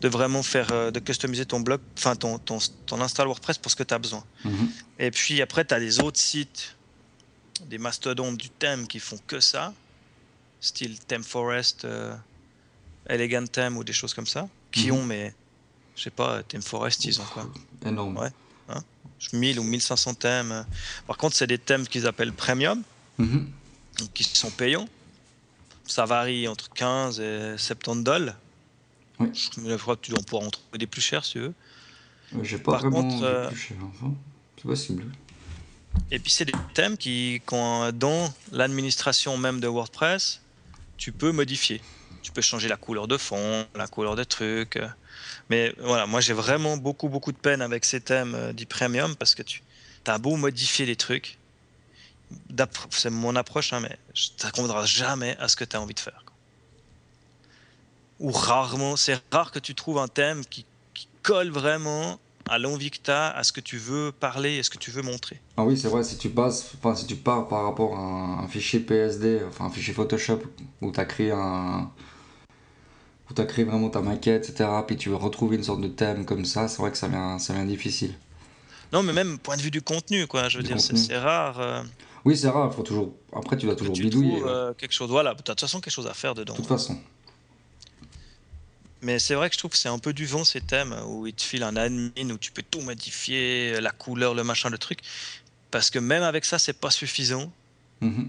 [0.00, 3.70] de vraiment faire euh, de customiser ton blog, enfin ton, ton, ton install WordPress pour
[3.70, 4.24] ce que tu as besoin.
[4.44, 4.68] Mhm.
[4.98, 6.76] Et puis après, tu as les autres sites,
[7.66, 9.72] des mastodontes du thème qui font que ça,
[10.60, 12.14] style Theme Forest, euh,
[13.08, 14.96] Elegant Theme ou des choses comme ça, qui Mhm.
[14.98, 15.34] ont, mais
[15.96, 17.48] je sais pas, Theme Forest, ils ont quoi?
[17.84, 18.16] Énorme.
[18.18, 18.30] Ouais.
[19.32, 20.66] 1000 ou 1500 thèmes.
[21.06, 22.82] Par contre, c'est des thèmes qu'ils appellent premium,
[23.18, 23.48] Mhm.
[24.14, 24.88] qui sont payants.
[25.86, 28.34] Ça varie entre 15 et 70 dollars.
[29.20, 29.28] Oui.
[29.34, 31.54] Je crois que tu dois pouvoir en trouver des plus chers si tu veux.
[32.42, 33.76] J'ai pas Par vraiment contre, euh, plus cher.
[33.82, 34.14] Enfin,
[34.56, 35.04] c'est possible.
[36.10, 40.40] Et puis c'est des thèmes qui, quand dans l'administration même de WordPress,
[40.96, 41.82] tu peux modifier.
[42.22, 44.78] Tu peux changer la couleur de fond, la couleur des trucs.
[45.50, 49.14] Mais voilà, moi j'ai vraiment beaucoup beaucoup de peine avec ces thèmes euh, dits premium
[49.16, 49.62] parce que tu
[50.06, 51.38] as beau modifier les trucs,
[52.90, 55.94] c'est mon approche, hein, mais ça ne conviendra jamais à ce que tu as envie
[55.94, 56.21] de faire.
[58.22, 62.90] Ou rarement, c'est rare que tu trouves un thème qui, qui colle vraiment à l'envie
[62.90, 65.40] que tu as, à ce que tu veux parler et ce que tu veux montrer.
[65.56, 68.38] Ah oui, c'est vrai, si tu passes, enfin, si tu pars par rapport à un,
[68.44, 70.40] un fichier PSD, enfin un fichier Photoshop
[70.80, 71.90] où tu as créé un.
[73.30, 75.88] où tu as créé vraiment ta maquette, etc., puis tu veux retrouver une sorte de
[75.88, 78.14] thème comme ça, c'est vrai que ça vient, ça vient difficile.
[78.92, 80.48] Non, mais même point de vue du contenu, quoi.
[80.48, 81.82] Je veux Du dire, c'est rare euh,
[82.24, 83.14] Oui, c'est rare, faut toujours.
[83.34, 84.38] Après, tu dois que toujours tu bidouiller.
[84.40, 85.10] trouves euh, quelque chose.
[85.10, 86.52] Voilà, tu as de toute façon quelque chose à faire dedans.
[86.52, 86.98] De toute façon.
[89.02, 91.26] Mais c'est vrai que je trouve que c'est un peu du vent ces thèmes où
[91.26, 94.78] ils te filent un admin où tu peux tout modifier, la couleur, le machin, le
[94.78, 95.00] truc.
[95.72, 97.50] Parce que même avec ça, c'est pas suffisant
[98.00, 98.28] Mhm.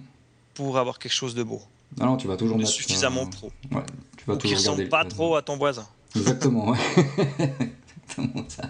[0.56, 1.62] pour avoir quelque chose de beau,
[1.98, 2.74] Non, non, tu vas toujours de mettre.
[2.74, 3.52] suffisamment euh, pro.
[3.72, 3.84] Ouais,
[4.18, 5.88] tu vas Ou qui toujours ressemble pas trop à ton voisin.
[6.16, 6.78] Exactement, ouais.
[8.08, 8.64] Exactement ça.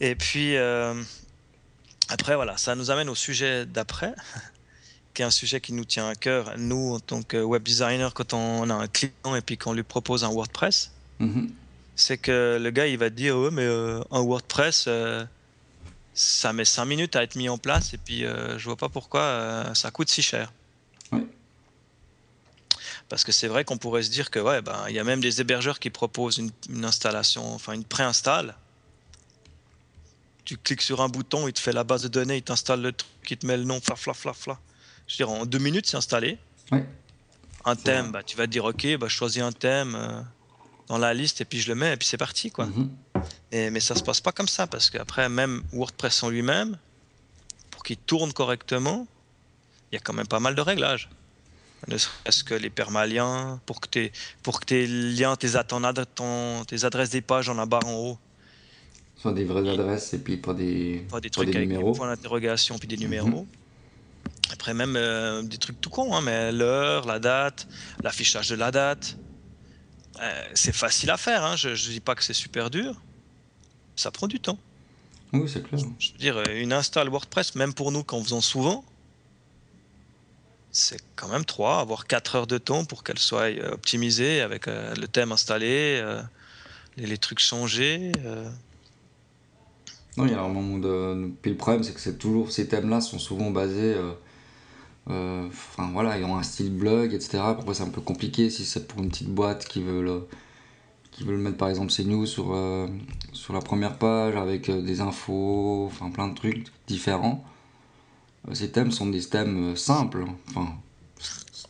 [0.00, 0.94] Et puis, euh,
[2.08, 4.14] après, voilà, ça nous amène au sujet d'après,
[5.20, 8.14] qui est un sujet qui nous tient à cœur, nous, en tant que web designer,
[8.14, 11.50] quand on a un client et puis qu'on lui propose un WordPress, Mhm.
[11.94, 15.22] c'est que le gars, il va te dire, ouais, mais euh, un WordPress, euh,
[16.14, 18.88] ça met 5 minutes à être mis en place, et puis euh, je vois pas
[18.88, 20.50] pourquoi euh, ça coûte si cher.
[21.12, 21.22] Ouais.
[23.10, 25.20] Parce que c'est vrai qu'on pourrait se dire que, ouais, ben, il y a même
[25.20, 28.54] des hébergeurs qui proposent une, une installation, enfin une préinstalle.
[30.46, 32.92] Tu cliques sur un bouton, il te fait la base de données, il t'installe le
[32.92, 34.58] truc, il te met le nom, fla fla fla fla.
[35.10, 36.38] Je dire, en deux minutes, c'est installé.
[36.70, 36.84] Ouais.
[37.64, 40.20] Un thème, bah, tu vas te dire, ok, bah, je choisis un thème euh,
[40.86, 42.66] dans la liste et puis je le mets et puis c'est parti, quoi.
[42.66, 42.90] Mhm.
[43.50, 46.78] Et- mais ça se passe pas comme ça parce qu'après, même WordPress en lui-même,
[47.72, 49.08] pour qu'il tourne correctement,
[49.90, 51.08] il y a quand même pas mal de réglages.
[51.88, 54.12] Ne serait-ce que les permaliens, pour que, tes,
[54.44, 55.66] pour que tes liens, tes, ad-
[56.14, 58.18] ton- tes adresses des pages en la barre en haut,
[59.16, 61.92] Soit des vraies adresses et puis pas des, pas des pas trucs des avec numéros.
[61.92, 63.02] des points d'interrogation puis des Mhm.
[63.02, 63.46] numéros.
[64.52, 67.68] Après, même euh, des trucs tout cons, hein, mais l'heure, la date,
[68.02, 69.16] l'affichage de la date,
[70.20, 71.44] euh, c'est facile à faire.
[71.44, 71.56] hein.
[71.56, 73.00] Je ne dis pas que c'est super dur.
[73.96, 74.58] Ça prend du temps.
[75.32, 75.80] Oui, c'est clair.
[75.98, 78.84] Je veux dire, euh, une install WordPress, même pour nous qu'en faisons souvent,
[80.72, 84.94] c'est quand même 3, voire 4 heures de temps pour qu'elle soit optimisée avec euh,
[84.96, 86.22] le thème installé, euh,
[86.96, 88.12] les, les trucs changés.
[88.24, 88.48] euh.
[90.16, 91.30] Non, il y a un moment de.
[91.40, 93.96] Puis le problème, c'est que c'est toujours ces thèmes-là sont souvent basés.
[95.08, 97.38] Euh, euh, Enfin voilà, ils ont un style blog, etc.
[97.54, 100.26] Parfois c'est un peu compliqué si c'est pour une petite boîte qui veut le,
[101.12, 102.86] qui veut le mettre par exemple ses news sur, euh,
[103.32, 107.44] sur la première page avec euh, des infos, enfin plein de trucs différents.
[108.52, 110.74] Ces thèmes sont des thèmes simples, enfin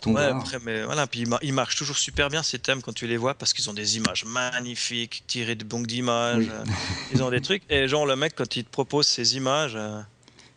[0.07, 2.93] Ouais, après, mais voilà, puis ils, mar- ils marchent toujours super bien ces thèmes quand
[2.95, 6.51] tu les vois parce qu'ils ont des images magnifiques, tirées de banques d'images.
[6.65, 6.73] Oui.
[7.13, 7.63] ils ont des trucs.
[7.69, 9.77] Et genre, le mec, quand il te propose ces images,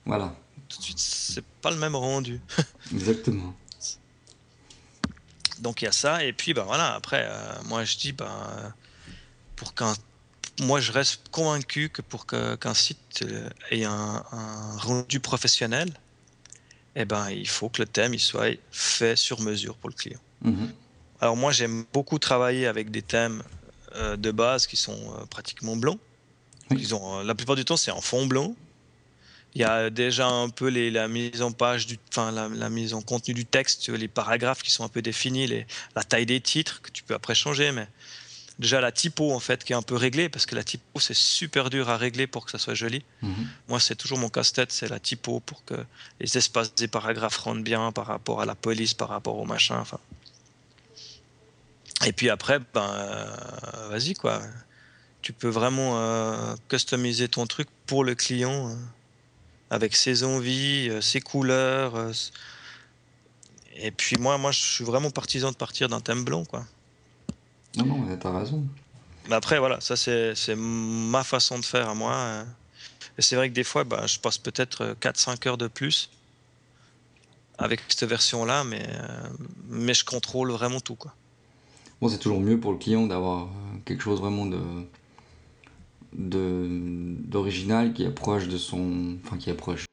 [0.06, 0.34] Voilà,
[0.74, 2.42] tout de suite, c'est pas le même rendu.
[2.94, 3.56] exactement.
[5.60, 8.74] Donc il y a ça, et puis ben voilà, après, euh, moi je dis, ben,
[9.56, 9.94] pour qu'un.
[10.60, 15.90] Moi je reste convaincu que pour qu'un site euh, ait un, un rendu professionnel,
[16.96, 20.20] eh ben, il faut que le thème il soit fait sur mesure pour le client.
[20.42, 20.72] Mhm.
[21.22, 23.44] Alors moi j'aime beaucoup travailler avec des thèmes
[23.96, 26.00] euh, de base qui sont euh, pratiquement blancs.
[26.72, 28.56] Ils ont, la plupart du temps c'est en fond blanc.
[29.56, 32.70] Il y a déjà un peu les, la mise en page, du, enfin la, la
[32.70, 36.26] mise en contenu du texte, les paragraphes qui sont un peu définis, les, la taille
[36.26, 37.88] des titres que tu peux après changer, mais
[38.60, 41.16] déjà la typo en fait qui est un peu réglée parce que la typo c'est
[41.16, 43.04] super dur à régler pour que ça soit joli.
[43.22, 43.48] Mhm.
[43.68, 45.76] Moi c'est toujours mon casse-tête, c'est la typo pour que
[46.20, 49.78] les espaces des paragraphes rentrent bien par rapport à la police, par rapport au machin.
[49.80, 50.00] Enfin.
[52.06, 54.42] Et puis après, ben euh, vas-y quoi.
[55.22, 58.76] Tu peux vraiment euh, customiser ton truc pour le client euh,
[59.74, 61.96] avec ses envies, euh, ses couleurs.
[61.96, 62.12] euh,
[63.76, 66.64] et puis moi, moi je suis vraiment partisan de partir d'un thème blanc quoi.
[67.76, 68.64] Non, non, t'as raison.
[69.28, 72.14] Mais après, voilà, ça c'est ma façon de faire à moi.
[72.14, 72.44] euh.
[73.18, 76.10] Et c'est vrai que des fois, bah, je passe peut-être 4-5 heures de plus
[77.58, 79.30] avec cette version-là, mais, euh,
[79.70, 80.96] mais je contrôle vraiment tout.
[80.96, 81.14] Quoi.
[82.00, 83.48] Bon, c'est toujours mieux pour le client d'avoir euh,
[83.86, 84.60] quelque chose vraiment de
[86.16, 89.86] d'original qui est proche de son enfin qui est proche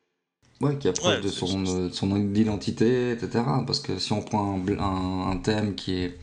[0.61, 4.13] ouais qui est proche Ouais, de son euh, de son identité etc parce que si
[4.13, 6.19] on prend un, un, un thème qui est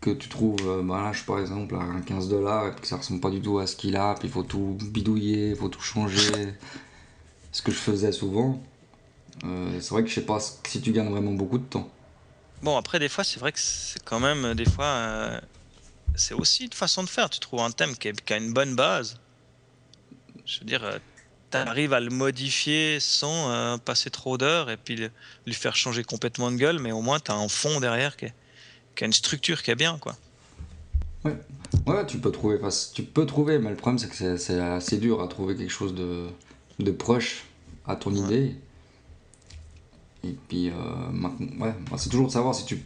[0.00, 2.96] que tu trouves euh, bah là je par exemple à 15 dollars et que ça
[2.96, 5.68] ressemble pas du tout à ce qu'il a puis il faut tout bidouiller il faut
[5.68, 6.54] tout changer
[7.52, 8.60] ce que je faisais souvent
[9.44, 11.88] euh, c'est vrai que je sais pas si tu gagnes vraiment beaucoup de temps.
[12.62, 15.40] Bon, après, des fois, c'est vrai que c'est quand même, des fois, euh,
[16.20, 17.30] c'est aussi une façon de faire.
[17.30, 19.18] Tu trouves un thème qui, est- qui a une bonne base.
[20.44, 20.82] Je veux dire,
[21.50, 25.10] tu arrives à le modifier sans euh, passer trop d'heures et puis le-
[25.46, 28.26] lui faire changer complètement de gueule, mais au moins, tu as un fond derrière qui,
[28.26, 28.34] est-
[28.94, 29.98] qui a une structure qui est bien.
[29.98, 30.16] quoi.
[31.86, 34.58] Ouais, tu peux trouver, enfin, tu peux trouver, mais le problème c'est que c'est- c'est
[34.58, 36.28] assez dur à trouver quelque chose de,
[36.78, 37.44] de proche
[37.86, 38.18] à ton Ouais.
[38.20, 38.56] idée.
[40.24, 40.74] Et puis, euh,
[41.58, 42.82] ouais, c'est toujours de savoir si tu,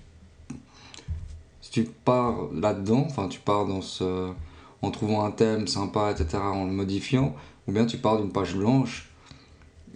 [1.74, 4.32] tu pars là-dedans, enfin, tu pars dans ce,
[4.80, 7.34] en trouvant un thème sympa, etc., en le modifiant,
[7.66, 9.10] ou bien tu pars d'une page blanche,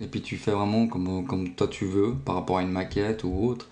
[0.00, 3.22] et puis tu fais vraiment comme, comme toi tu veux, par rapport à une maquette
[3.22, 3.68] ou autre.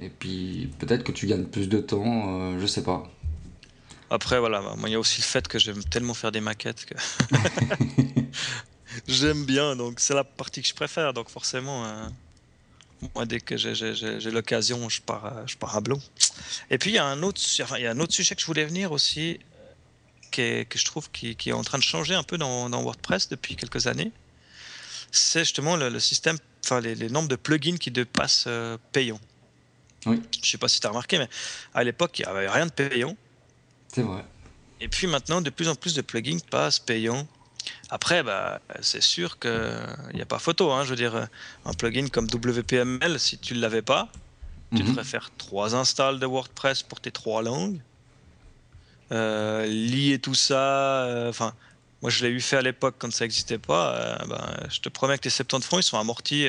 [0.00, 3.06] Et puis, peut-être que tu gagnes plus de temps, euh, je sais pas.
[4.08, 6.40] Après, voilà, bah, moi, il y a aussi le fait que j'aime tellement faire des
[6.40, 6.94] maquettes que
[9.08, 11.12] j'aime bien, donc c'est la partie que je préfère.
[11.12, 12.08] Donc forcément, euh,
[13.14, 16.00] moi, dès que j'ai- l'occasion, je pars, à- je pars à Blot.
[16.70, 18.40] Et puis, il y, a un autre, enfin, il y a un autre sujet que
[18.40, 19.72] je voulais venir aussi, euh,
[20.30, 22.70] qui est- que je trouve qui, qui est en train de changer un peu dans,
[22.70, 24.12] dans WordPress depuis quelques années.
[25.12, 29.20] C'est justement le, le système, enfin, les, les nombres de plugins qui dépassent euh, payants.
[30.06, 30.22] Oui.
[30.42, 31.28] Je sais pas si tu as remarqué, mais
[31.74, 33.16] à l'époque, il n'y avait rien de payant.
[33.92, 34.24] C'est vrai.
[34.80, 37.26] Et puis maintenant, de plus en plus de plugins passent payants.
[37.90, 40.70] Après, bah, c'est sûr qu'il n'y a pas photo.
[40.72, 40.84] Hein.
[40.84, 41.28] Je veux dire,
[41.64, 44.08] un plugin comme WPML, si tu ne l'avais pas,
[44.74, 44.88] tu Mhm.
[44.90, 47.80] devrais faire trois installs de WordPress pour tes trois langues.
[49.12, 51.04] Euh, lier tout ça.
[51.04, 51.54] euh, Enfin,
[52.02, 53.94] moi, je l'ai eu fait à l'époque quand ça n'existait pas.
[53.94, 56.48] euh, ben, je te promets que tes 70 francs, ils sont amortis.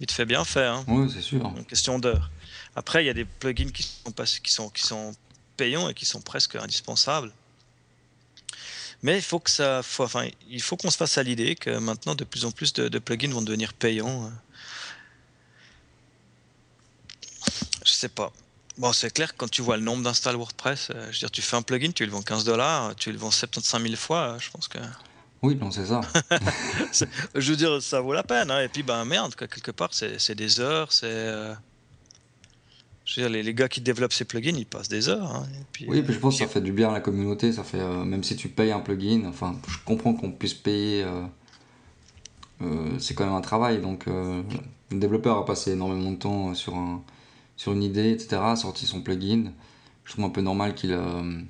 [0.00, 0.74] il te fait bien faire.
[0.74, 1.44] hein Oui, c'est sûr.
[1.46, 2.30] en question d'heures.
[2.74, 5.14] Après, il y a des plugins qui sont, pas- qui sont, qui sont
[5.56, 7.30] payants et qui sont presque indispensables.
[9.02, 11.70] Mais il faut que ça, faut, enfin, il faut qu'on se fasse à l'idée que
[11.78, 14.30] maintenant, de plus en plus de, de plugins vont devenir payants.
[17.84, 18.32] Je sais pas.
[18.78, 21.30] Bon, c'est clair que quand tu vois le nombre d'installs WordPress, euh, je veux dire,
[21.30, 24.18] tu fais un plugin, tu le vends 15 dollars, tu le vends 75 000 fois,
[24.34, 24.78] euh, je pense que.
[25.42, 26.00] Oui, non, c'est ça.
[27.34, 28.48] Je veux dire, ça vaut la peine.
[28.52, 28.60] hein.
[28.62, 31.06] Et puis, ben merde, quoi, quelque part, c'est c'est des heures, c'est.
[31.06, 31.52] euh,
[33.14, 35.34] Je veux dire, les, les gars qui développent ces plugins, ils passent des heures.
[35.36, 35.46] hein.
[35.60, 37.52] Et puis, Oui, euh, puis je pense que ça fait du bien à la communauté.
[37.52, 41.02] Ça fait, euh, même si tu payes un plugin, enfin, je comprends qu'on puisse payer.
[41.04, 41.22] euh,
[42.62, 43.80] euh, c'est quand même un travail.
[43.80, 44.42] Donc, euh,
[44.90, 47.02] le développeur a passé énormément de temps sur, un,
[47.56, 49.52] sur une idée, etc., a sorti son plugin.
[50.04, 51.40] Je trouve un peu normal qu'il euh,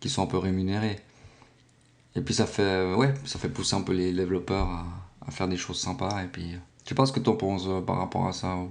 [0.00, 0.98] qu'il soit un peu rémunéré.
[2.14, 4.86] Et puis, ça fait, euh, ouais, ça fait pousser un peu les développeurs à,
[5.26, 6.22] à faire des choses sympas.
[6.24, 8.32] Et puis, euh, je sais pas ce que tu en penses euh, par rapport à
[8.32, 8.54] ça.
[8.56, 8.68] ou-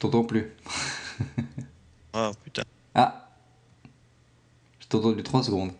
[0.00, 0.52] t'entends plus.
[2.12, 3.28] Ah putain, Ah
[4.80, 5.70] Je t'ai entendu 3 secondes.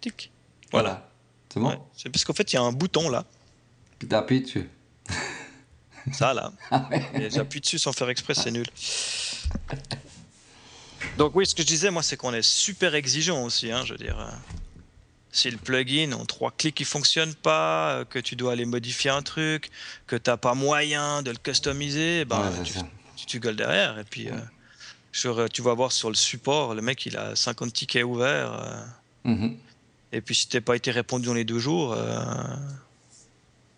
[0.00, 0.32] tic.
[0.70, 1.06] Voilà.
[1.52, 1.78] C'est bon Ouais.
[1.94, 3.26] C'est parce qu'en fait, il y a un bouton là,
[3.98, 4.70] Puis appuyé dessus.
[6.12, 6.50] ça là.
[6.70, 8.66] Ah ouais Et j'appuie dessus sans faire exprès, c'est nul.
[11.18, 13.70] Donc oui, ce que je disais, moi, c'est qu'on est super exigeant aussi.
[13.70, 14.18] hein, je veux dire,
[15.32, 19.10] si le plugin en trois clics il fonctionne pas, euh, que tu dois aller modifier
[19.10, 19.70] un truc,
[20.06, 22.86] que t'as pas moyen de le customiser, ben, Ouais, c'est tu, ça.
[23.16, 23.98] tu, tu gueules derrière.
[23.98, 24.34] Et puis, euh,
[25.10, 28.52] sur, euh, tu vas voir sur le support, le mec, il a 50 tickets ouverts.
[28.52, 28.84] euh,
[29.24, 29.56] Mhm.
[30.12, 32.14] et puis, si t'es pas été répondu dans les deux jours, euh,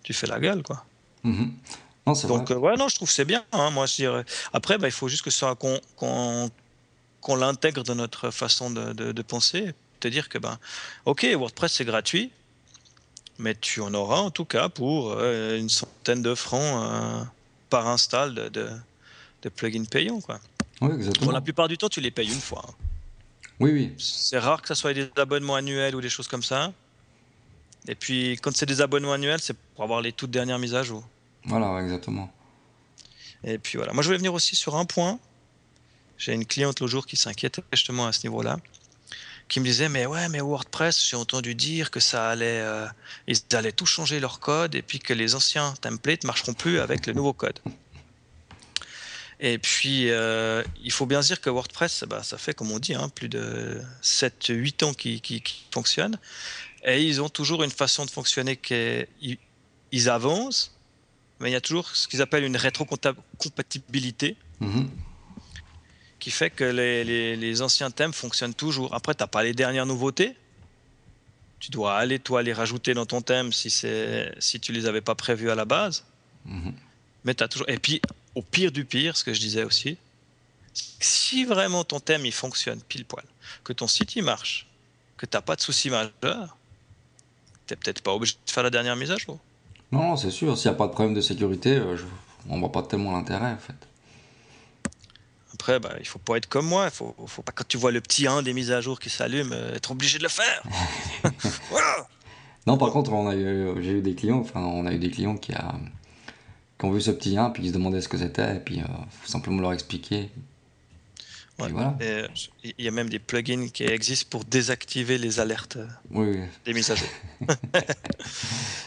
[0.03, 0.85] tu fais la gueule, quoi.
[1.23, 1.53] Mhm.
[2.07, 2.57] Non, Donc vrai.
[2.73, 3.45] ouais, non, je trouve que c'est bien.
[3.53, 4.25] hein, moi, je dirais.
[4.53, 5.81] Après, bah, il faut juste que ça qu'on
[7.21, 9.73] qu'on l'intègre dans notre façon de, de, de penser,
[10.05, 10.59] te dire que ben,
[11.07, 12.31] ok, WordPress c'est gratuit,
[13.39, 17.25] mais tu en auras en tout cas pour euh, une centaine de francs euh,
[17.71, 18.71] par install de, de,
[19.43, 20.21] des plugins payants.
[20.21, 20.39] Quoi.
[20.81, 21.27] Oui, exactement.
[21.27, 22.65] Bon, la plupart du temps, tu les payes une fois.
[22.69, 22.75] hein.
[23.61, 23.95] Oui, oui.
[23.99, 26.73] C'est rare que ça soit des abonnements annuels ou des choses comme ça.
[27.87, 30.83] Et puis, quand c'est des abonnements annuels, c'est pour avoir les toutes dernières mises à
[30.83, 31.05] jour.
[31.45, 32.33] Voilà, exactement.
[33.45, 33.93] Et puis voilà.
[33.93, 35.19] Moi, je voulais venir aussi sur un point.
[36.17, 38.59] J'ai une cliente l'autre jour qui s'inquiétait justement à ce niveau-là,
[39.49, 42.87] qui me disait mais ouais, mais WordPress, j'ai entendu dire que ça allait, euh,
[43.29, 47.07] ils allaient tout changer leur code et puis que les anciens templates marcheront plus avec
[47.07, 47.59] le nouveau code.
[49.41, 52.95] Et puis, euh, il faut bien dire que WordPress, bah, ça fait, comme on dit,
[52.95, 56.19] hein, plus de 7-8 ans qu'ils qu'ils- qu'ils fonctionnent.
[56.85, 59.09] Et ils ont toujours une façon de fonctionner qui est...
[59.93, 60.73] Ils, avancent,
[61.41, 64.89] mais il y a toujours ce qu'ils appellent une rétrocompatibilité Mhm.
[66.25, 68.95] Qui fait que les, les- les anciens thèmes fonctionnent toujours.
[68.95, 70.35] Après, tu n'as pas les dernières nouveautés.
[71.61, 75.15] Tu dois aller, toi, les rajouter dans ton thème si, si tu les avais pas
[75.15, 76.03] prévus à la base.
[76.47, 76.73] Mhm.
[77.25, 77.69] Mais tu toujours.
[77.69, 78.01] Et puis,
[78.35, 79.99] au pire du pire, ce que je disais aussi,
[80.73, 83.27] si vraiment ton thème il fonctionne pile poil,
[83.63, 84.67] que ton site il marche,
[85.19, 86.57] que tu n'as pas de soucis majeurs,
[87.67, 89.39] tu peut-être pas obligé de faire la dernière mise à jour.
[89.93, 90.57] Non, c'est sûr.
[90.57, 92.05] S'il n'y a pas de problème de sécurité, euh, je...
[92.49, 93.77] on voit pas tellement l'intérêt, en fait.
[95.65, 96.85] Après, bah, il faut pas être comme moi.
[96.85, 99.09] Il faut, faut pas, quand tu vois le petit 1 des mises à jour qui
[99.09, 100.63] s'allume, euh, être obligé de le faire.
[101.71, 102.07] voilà.
[102.67, 105.11] Non, par contre, on a eu, j'ai eu des clients, enfin, on a eu des
[105.11, 105.75] clients qui, a,
[106.79, 108.81] qui ont vu ce petit 1, puis qui se demandaient ce que c'était, et puis
[108.81, 108.85] euh,
[109.23, 110.29] faut simplement leur expliquer.
[111.59, 111.69] Ouais.
[111.71, 111.97] Voilà.
[112.03, 112.29] Euh,
[112.63, 116.75] Il y a même des plugins qui existent pour désactiver les alertes euh, oui, des
[116.75, 117.09] mises à jour.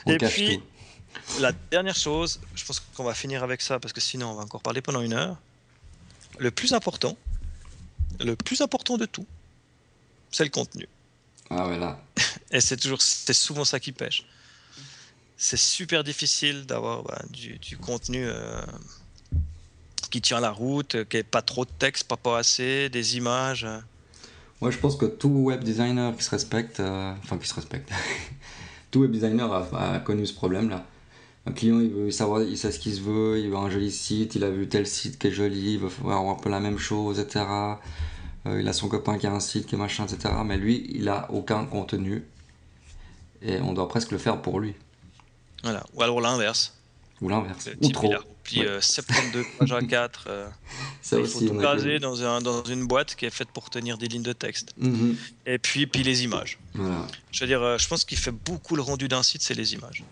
[0.06, 0.64] on Et cache puis- tout.
[1.42, 4.44] La dernière chose, je pense qu'on va finir avec ça parce que sinon on va
[4.44, 5.38] encore parler pendant une heure.
[6.40, 7.18] Le plus important,
[8.20, 9.26] le plus important de tout,
[10.32, 10.88] c'est le contenu.
[11.50, 12.00] Ah, voilà.
[12.52, 14.26] Et c'est toujours, c'est souvent ça qui pêche.
[15.38, 18.62] C'est super difficile d'avoir bah, du, du contenu euh,
[20.10, 23.18] qui tient la route, euh, qui est pas trop de texte, pas pas assez, des
[23.18, 23.68] images.
[24.62, 27.92] Moi, je pense que tout web designer qui se respecte, euh, enfin, qui se respecte,
[28.92, 30.86] tout web designer a, a connu ce problème-là.
[31.48, 33.90] Un client, il veut savoir, il sait ce qu'il se veut, il veut un joli
[33.92, 36.60] site, il a vu tel site qui est joli, il veut avoir un peu la
[36.60, 37.46] même chose, etc.
[38.46, 40.34] Euh, il a son copain qui a un site, qui est machin, etc.
[40.46, 42.24] Mais lui, il a aucun contenu.
[43.42, 44.74] Et on doit presque le faire pour lui.
[45.64, 45.86] Voilà.
[45.94, 46.74] Ou alors l'inverse.
[47.22, 47.70] Ou l'inverse.
[47.82, 48.10] Ou trop.
[48.10, 48.68] rempli Ouais.
[48.68, 50.26] euh, 72 pages à 4.
[50.28, 50.48] euh,
[51.02, 53.70] Ça il faut aussi, tout caser dans, un- dans une boîte qui est faite pour
[53.70, 54.74] tenir des lignes de texte.
[54.78, 55.16] Mhm.
[55.46, 56.58] Et puis, puis les images.
[56.74, 57.08] Voilà.
[57.32, 59.74] Je veux dire, euh, je pense qu'il fait beaucoup le rendu d'un site, c'est les
[59.74, 60.04] images.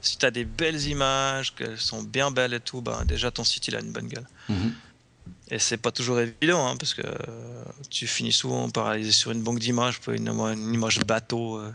[0.00, 3.44] Si tu as des belles images, qu'elles sont bien belles et tout, ben déjà ton
[3.44, 4.26] site il a une bonne gueule.
[4.48, 4.72] Mhm.
[5.50, 9.30] Et c'est pas toujours évident, hein, parce que euh, tu finis souvent par aller sur
[9.32, 11.58] une banque d'images, pour une, une image bateau.
[11.58, 11.72] euh.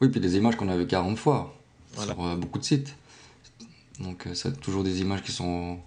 [0.00, 1.56] Oui, puis des images qu'on a vues 40 fois
[1.94, 2.12] Voilà.
[2.14, 2.94] sur euh, beaucoup de sites.
[4.00, 5.80] Donc, c'est toujours des images qui sont,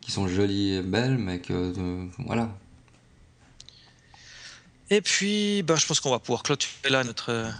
[0.00, 1.72] qui sont jolies et belles, mais que.
[2.18, 2.50] voilà.
[4.90, 7.52] Et puis, ben, je pense qu'on va pouvoir clôturer là notre,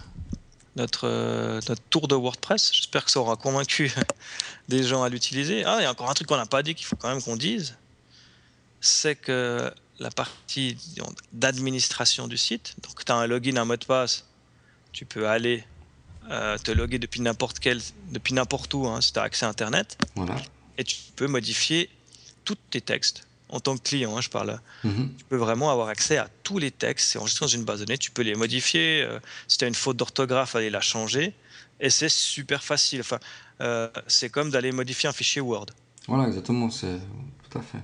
[0.77, 2.71] notre, euh, notre tour de WordPress.
[2.73, 3.91] J'espère que ça aura convaincu
[4.69, 5.65] des gens à l'utiliser.
[5.65, 7.21] Ah, il y a encore un truc qu'on n'a pas dit qu'il faut quand même
[7.21, 7.75] qu'on dise.
[8.79, 10.77] C'est que la partie
[11.33, 14.25] d'administration du site, donc tu as un login, un mot de passe,
[14.91, 15.63] tu peux aller
[16.29, 19.49] euh, te loguer depuis n'importe quel, depuis n'importe où, hein, si tu as accès à
[19.49, 20.35] Internet, Voilà.
[20.77, 21.89] et tu peux modifier
[22.45, 25.13] tous tes textes en tant que client, hein, je parle Mhm.
[25.17, 27.09] tu peux vraiment avoir accès à tous les textes.
[27.11, 27.97] C'est enregistré dans une base de données.
[27.97, 29.01] Tu peux les modifier.
[29.03, 31.33] euh, si tu as une faute d'orthographe, aller la changer.
[31.79, 32.99] Et c'est super facile.
[33.01, 33.19] Enfin,
[33.61, 35.67] euh, c'est comme d'aller modifier un fichier Word.
[36.07, 36.99] Voilà, exactement, c'est
[37.49, 37.79] tout à fait.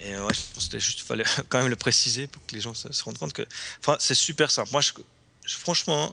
[0.00, 2.60] Et euh, ouais, je pense qu'il juste fallait quand même le préciser pour que les
[2.60, 3.42] gens se, se rendent compte que.
[3.80, 4.70] Enfin, c'est super simple.
[4.72, 4.92] Moi, je,
[5.44, 6.12] je- franchement,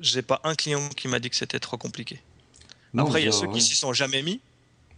[0.00, 2.20] j'ai pas un client qui m'a dit que c'était trop compliqué.
[2.94, 3.52] Non, Après, il y a ceux ouais.
[3.54, 4.40] qui s'y sont jamais mis.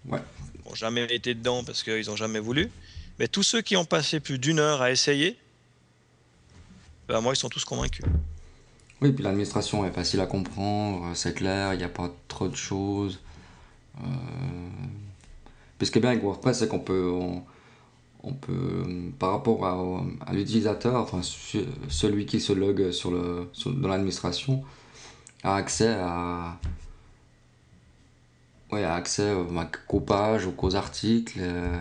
[0.06, 0.20] Ouais.
[0.66, 2.70] N'ont jamais été dedans parce qu'ils n'ont jamais voulu.
[3.18, 5.36] Mais tous ceux qui ont passé plus d'une heure à essayer,
[7.08, 8.04] ben, moi, ils sont tous convaincus.
[9.00, 12.46] Oui, puis l'administration est facile à comprendre, euh, c'est clair, il n'y a pas trop
[12.48, 13.18] de choses.
[13.98, 14.06] Euh...
[15.76, 17.10] Puis ce qui est bien avec WordPress, c'est qu'on peut,
[18.22, 18.84] on, peut,
[19.18, 22.92] par rapport à, l'utilisateur, enfin ce- celui qui se log
[23.66, 24.62] dans l'administration,
[25.42, 26.56] a accès à,
[28.72, 31.38] ouais, a accès euh, pages ou qu'aux articles.
[31.40, 31.78] euh,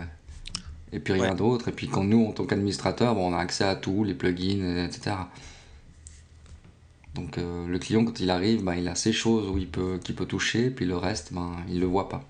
[0.92, 1.34] et puis rien Ouais.
[1.34, 1.68] d'autre.
[1.68, 4.84] Et puis quand nous, en tant qu'administrateur, bon, on a accès à tout, les plugins,
[4.84, 5.16] etc.
[7.14, 9.98] Donc euh, le client, quand il arrive, ben, il a ces choses où il peut,
[10.02, 12.22] qu'il peut toucher, puis le reste, ben, il le voit pas.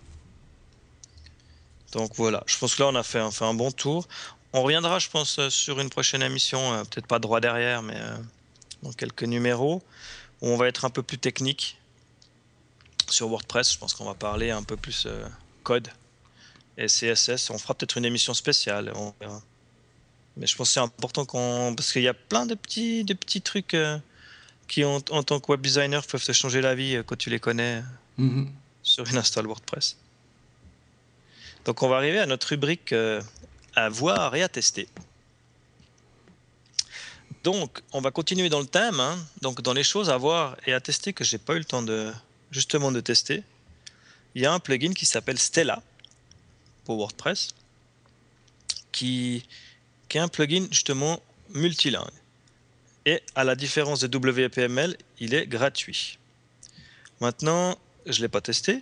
[1.93, 4.09] Donc voilà, je pense que là, on a fait, on fait un bon tour.
[4.53, 7.97] On reviendra, je pense, euh, sur une prochaine émission, euh, peut-être pas droit derrière, mais
[7.97, 8.17] euh,
[8.83, 9.83] dans quelques numéros,
[10.41, 11.79] où on va être un peu plus technique
[13.13, 13.73] sur WordPress.
[13.73, 15.27] Je pense qu'on va parler un peu plus euh,
[15.63, 15.89] code
[16.79, 18.93] Et CSS, on fera peut-être une émission spéciale.
[20.37, 21.75] Mais je pense que c'est important qu'on.
[21.77, 23.99] Parce qu'il y a plein de petits, de petits trucs euh,
[24.67, 27.41] qui, en tant que web designer, peuvent te changer la vie euh, quand tu les
[27.41, 27.83] connais
[28.19, 28.51] Mhm.
[28.83, 29.97] sur une install WordPress.
[31.65, 32.93] Donc on va arriver à notre rubrique
[33.75, 34.89] à voir et à tester.
[37.45, 39.19] Donc on va continuer dans le thème, hein.
[39.41, 41.83] donc dans les choses à voir et à tester que j'ai pas eu le temps
[41.83, 42.13] de
[42.53, 43.43] justement de tester.
[44.35, 45.83] Il y a un plugin qui s'appelle Stella
[46.85, 47.49] pour WordPress,
[48.93, 49.45] qui,
[50.09, 52.07] qui est un plugin justement multilingue.
[53.05, 56.19] Et à la différence de WPML, il est gratuit.
[57.21, 57.77] Maintenant,
[58.07, 58.81] je ne l'ai pas testé,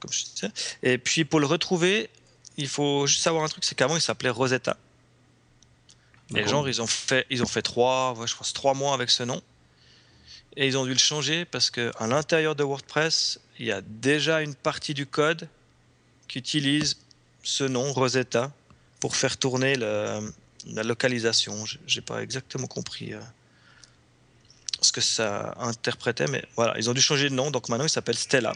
[0.00, 0.50] comme je disais.
[0.82, 2.08] Et puis pour le retrouver,
[2.56, 4.76] il faut juste savoir un truc, c'est qu'avant il s'appelait Rosetta.
[6.30, 6.50] Et D'accord.
[6.50, 9.40] genre ils ont fait, ils ont fait trois, je pense trois mois avec ce nom.
[10.60, 13.80] Et ils ont dû le changer parce que à l'intérieur de WordPress, il y a
[13.80, 15.48] déjà une partie du code
[16.26, 16.96] qui utilise
[17.44, 18.52] ce nom Rosetta
[18.98, 20.32] pour faire tourner le-
[20.66, 21.64] la localisation.
[21.86, 23.20] J'ai pas exactement compris euh,
[24.82, 27.90] ce que ça interprétait, mais voilà, ils ont dû changer de nom, donc maintenant il
[27.90, 28.52] s'appelle Stella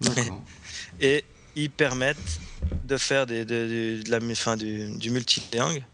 [1.00, 2.40] et ils permettent
[2.84, 5.84] de faire des, de, de- de la, enfin, du, du multilingue.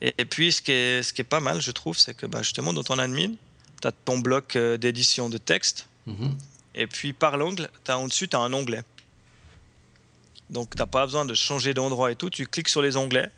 [0.00, 2.26] Et, et puis, ce qui, est, ce qui est pas mal, je trouve, c'est que
[2.26, 3.32] bah, justement, dans ton admin,
[3.80, 5.86] tu as ton bloc euh, d'édition de texte.
[6.06, 6.36] Mhm.
[6.74, 8.82] Et puis, par l'angle, as, en dessus, tu as un onglet.
[10.50, 12.30] Donc, tu n'as pas besoin de changer d'endroit et tout.
[12.30, 13.30] Tu cliques sur les onglets.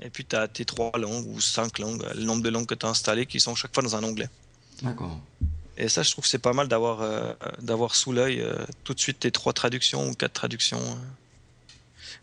[0.00, 2.74] Et puis, tu as tes trois langues ou cinq langues, le nombre de langues que
[2.74, 4.28] tu as installées qui sont chaque fois dans un onglet.
[4.82, 5.20] D'accord.
[5.76, 8.94] Et ça, je trouve que c'est pas mal d'avoir euh, d'avoir sous l'œil euh, tout
[8.94, 10.80] de suite tes trois traductions ou quatre traductions.
[10.80, 10.96] euh.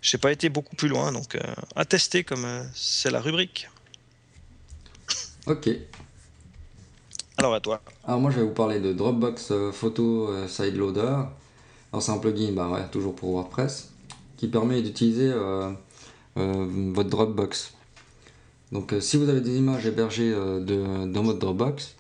[0.01, 1.41] J'ai pas été beaucoup plus loin, donc euh,
[1.76, 3.70] à tester comme c'est la rubrique.
[5.45, 5.70] Ok.
[7.39, 7.79] Alors à toi.
[8.05, 11.23] Alors moi je vais vous parler de Dropbox euh, Photo euh, Side Loader.
[11.93, 13.93] Alors c'est un plugin, bah ouais, toujours pour WordPress,
[14.35, 15.71] qui permet d'utiliser euh,
[16.35, 17.75] votre Dropbox.
[18.73, 21.95] Donc si vous avez des images hébergées dans votre Dropbox,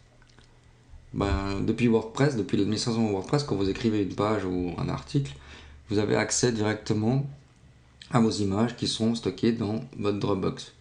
[1.13, 5.31] ben, depuis WordPress, depuis l'administration WordPress, quand vous écrivez une page ou un article,
[5.89, 7.25] vous avez accès directement
[8.11, 10.73] à vos images qui sont stockées dans votre Dropbox.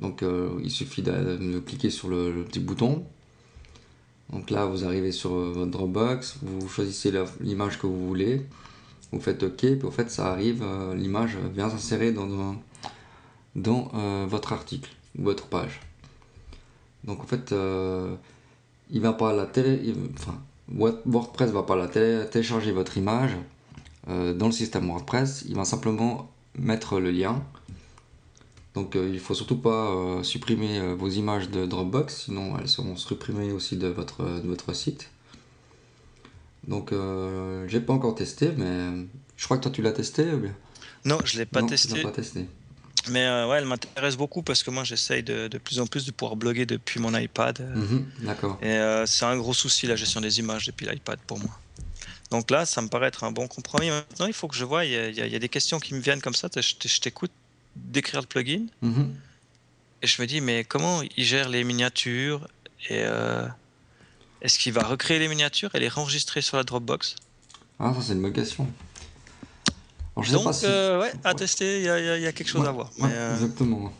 [0.00, 0.24] Donc
[0.62, 3.04] il suffit de, cliquer sur le petit bouton,
[4.32, 8.46] donc là, vous arrivez sur euh, votre Dropbox, vous choisissez l'image que vous voulez,
[9.12, 12.54] vous faites OK, puis en fait, ça arrive, euh, l'image vient s'insérer dans,
[13.94, 15.80] euh, votre article ou votre page.
[17.04, 18.14] Donc en fait, euh,
[18.90, 20.38] il va pas la télé, enfin,
[20.72, 23.32] Word- WordPress va pas la télé- télécharger votre image
[24.06, 27.42] dans le système WordPress, il va simplement mettre le lien.
[28.74, 32.68] Donc euh, il faut surtout pas euh, supprimer euh, vos images de Dropbox, sinon elles
[32.68, 35.10] seront supprimées aussi de votre, de votre site.
[36.68, 36.92] Donc
[37.66, 39.06] j'ai pas encore testé, mais
[39.36, 40.54] je crois que toi tu l'as testé ou bien?
[41.04, 42.46] Non, je l'ai pas Non, testé, l'as pas testé.
[43.08, 46.04] mais euh, ouais, elle m'intéresse beaucoup parce que moi j'essaye de, de plus en plus
[46.04, 47.60] de pouvoir bloguer depuis mon iPad.
[47.74, 48.58] Mhm, D'accord.
[48.60, 51.58] Et euh, c'est un gros souci la gestion des images depuis l'iPad pour moi.
[52.30, 53.88] Donc là, ça me paraît être un bon compromis.
[53.90, 56.00] Maintenant, il faut que je vois, il y a, il y des questions qui me
[56.00, 56.48] viennent comme ça.
[56.54, 57.32] Je t'écoute
[57.76, 59.14] décrire le plugin Mhm.
[60.02, 62.46] et je me dis, mais comment il gère les miniatures
[62.88, 63.46] et euh,
[64.42, 67.16] est-ce qu'il va recréer les miniatures et les enregistrer sur la Dropbox?
[67.78, 68.66] Ah ça c'est une bonne question.
[70.16, 70.66] Alors, je sais Donc, pas si...
[70.66, 72.90] euh, ouais, à tester, il y, a- y y quelque chose Ouais, à voir.
[72.98, 73.92] ouais, Mais, euh, Exactement.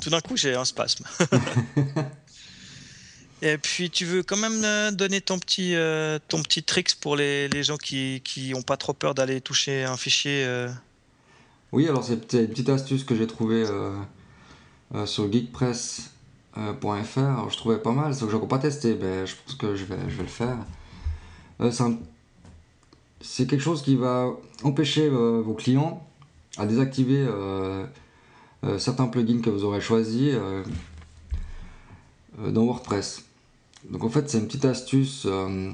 [0.00, 1.04] tout d'un coup, j'ai un spasme.
[3.44, 5.74] Et puis, tu veux quand même donner ton petit,
[6.28, 9.84] ton petit tricks pour les, les gens qui qui ont pas trop peur d'aller toucher
[9.84, 10.44] un fichier.
[11.72, 11.76] Euh.
[11.76, 13.92] Oui, alors c'est une petite astuce que j'ai trouvée euh,
[14.94, 17.18] euh, sur geekpress.fr.
[17.18, 19.74] Alors, je trouvais pas mal, sauf que j'ai encore pas testé, mais je pense que
[19.74, 20.58] je vais, je le faire.
[21.60, 21.70] Euh,
[23.20, 24.30] c'est quelque chose qui va
[24.64, 26.06] empêcher euh, vos clients
[26.58, 27.86] à désactiver euh,
[28.64, 30.62] euh, certains plugins que vous aurez choisis euh,
[32.40, 33.24] euh, dans WordPress.
[33.90, 35.70] Donc en fait, c'est une petite astuce euh,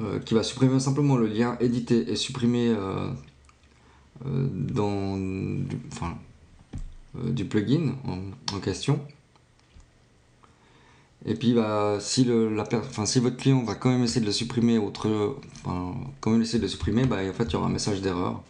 [0.00, 3.12] euh, qui va supprimer simplement le lien édité et supprimer euh, euh,
[4.24, 6.16] dans du, enfin,
[7.18, 9.00] euh, du plugin en, question.
[11.24, 14.26] Et puis bah, si, le, la, enfin, si votre client va quand même essayer de
[14.26, 17.56] le supprimer, autre, enfin, quand même essayer de le supprimer, bah, en fait il y
[17.56, 18.42] aura un message d'erreur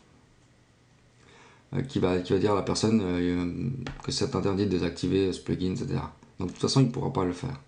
[1.75, 3.71] euh, qui, va, qui va dire à la personne euh,
[4.05, 6.01] que c'est interdit de désactiver ce plugin, etc.
[6.39, 7.61] Donc de toute façon il ne pourra pas le faire.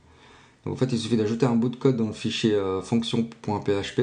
[0.64, 4.00] Donc en fait il suffit d'ajouter un bout de code dans le fichier euh, fonction.php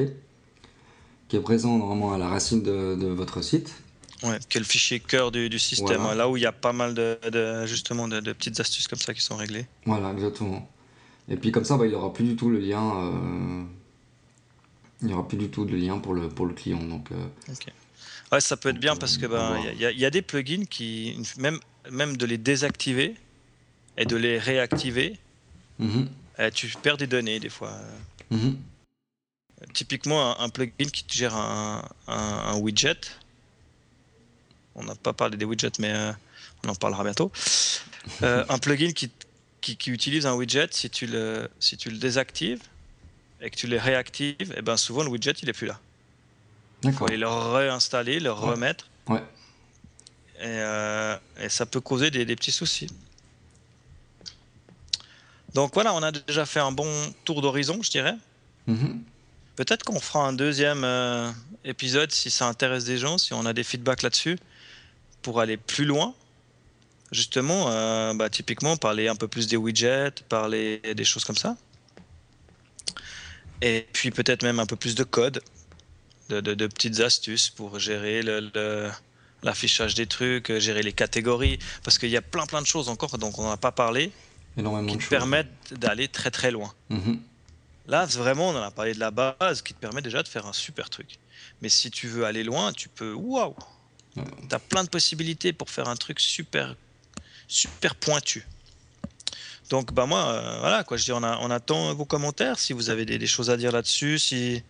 [1.28, 3.82] qui est présent normalement à la racine de- de votre site.
[4.22, 6.14] Ouais, qui est le fichier cœur du, du système, Voilà.
[6.14, 8.98] là où il y a pas mal de, de- justement de, de petites astuces comme
[8.98, 9.66] ça qui sont réglées.
[9.84, 10.66] Voilà, exactement.
[11.28, 13.64] Et puis comme ça, bah, il n'aura plus du tout le lien euh,
[15.02, 16.82] Il n'y aura plus du tout de lien pour le, pour le client.
[16.82, 17.26] Donc, euh,
[18.32, 20.22] Ouais, ça peut être bien parce que va il y, a- il y a des
[20.22, 21.60] plugins qui même
[21.90, 23.14] même de les désactiver
[23.96, 25.18] et de les réactiver,
[25.78, 26.08] mhm,
[26.38, 27.72] eh, tu perds des données des fois.
[28.30, 28.56] mhm.
[29.74, 33.00] Typiquement un, un plugin qui gère un, un- un widget.
[34.76, 36.12] On n'a pas parlé des widgets, mais euh,
[36.64, 37.32] on en parlera bientôt.
[38.22, 39.10] Euh, un plugin qui,
[39.60, 42.60] qui, qui utilise un widget, si tu le si tu le désactives
[43.40, 45.80] et que tu le réactives, et ben souvent le widget il est plus là.
[46.84, 48.38] Il faut aller le réinstaller, le Ouais.
[48.50, 48.86] remettre.
[49.08, 49.22] Ouais.
[50.38, 52.88] Et, euh, et ça peut causer des, des petits soucis.
[55.54, 56.90] Donc voilà, on a déjà fait un bon
[57.24, 58.14] tour d'horizon, je dirais.
[58.66, 59.02] Mhm.
[59.56, 61.30] Peut-être qu'on fera un deuxième euh,
[61.64, 64.38] épisode si ça intéresse des gens, si on a des feedbacks là-dessus,
[65.26, 66.14] pour aller plus loin.
[67.10, 71.56] Justement, euh, bah, typiquement, parler un peu plus des widgets, parler des choses comme ça.
[73.60, 75.42] Et puis peut-être même un peu plus de code,
[76.28, 78.22] de, de- de petites astuces pour gérer
[79.42, 83.18] l'affichage des trucs, gérer les catégories, parce qu'il y a plein plein de choses encore
[83.18, 84.12] dont on n'a pas parlé,
[84.56, 86.72] Énormément qui te permettent d'aller très très loin.
[86.90, 87.20] Mhm.
[87.88, 90.46] Là, vraiment, on en a parlé de la base qui te permet déjà de faire
[90.46, 91.18] un super truc.
[91.62, 93.12] Mais si tu veux aller loin, tu peux.
[93.12, 93.56] Waouh.
[94.48, 96.74] Tu as plein de possibilités pour faire un truc super,
[97.48, 98.46] super pointu.
[99.70, 100.96] Donc, bah, moi, euh, voilà, quoi.
[100.96, 103.56] Je dis, on, a- on attend vos commentaires si vous avez des, des choses à
[103.56, 104.62] dire là-dessus, si,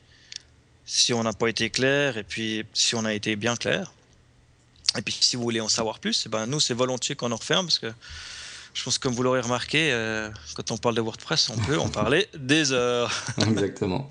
[0.87, 3.93] si on n'a pas été clair, et puis si on a été bien clair.
[4.97, 7.37] Et puis, si vous voulez en savoir plus, eh ben, nous, c'est volontiers qu'on en
[7.37, 7.93] referme parce que.
[8.73, 11.79] Je pense que comme vous l'aurez remarqué, euh, quand on parle de WordPress, on peut
[11.79, 13.11] en parler des heures.
[13.39, 14.11] Exactement.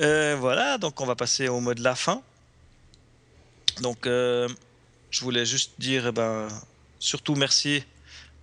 [0.00, 2.22] Euh, voilà, donc on va passer au mot de la fin.
[3.80, 4.48] Donc, euh,
[5.10, 6.48] je voulais juste dire, eh ben,
[6.98, 7.84] surtout merci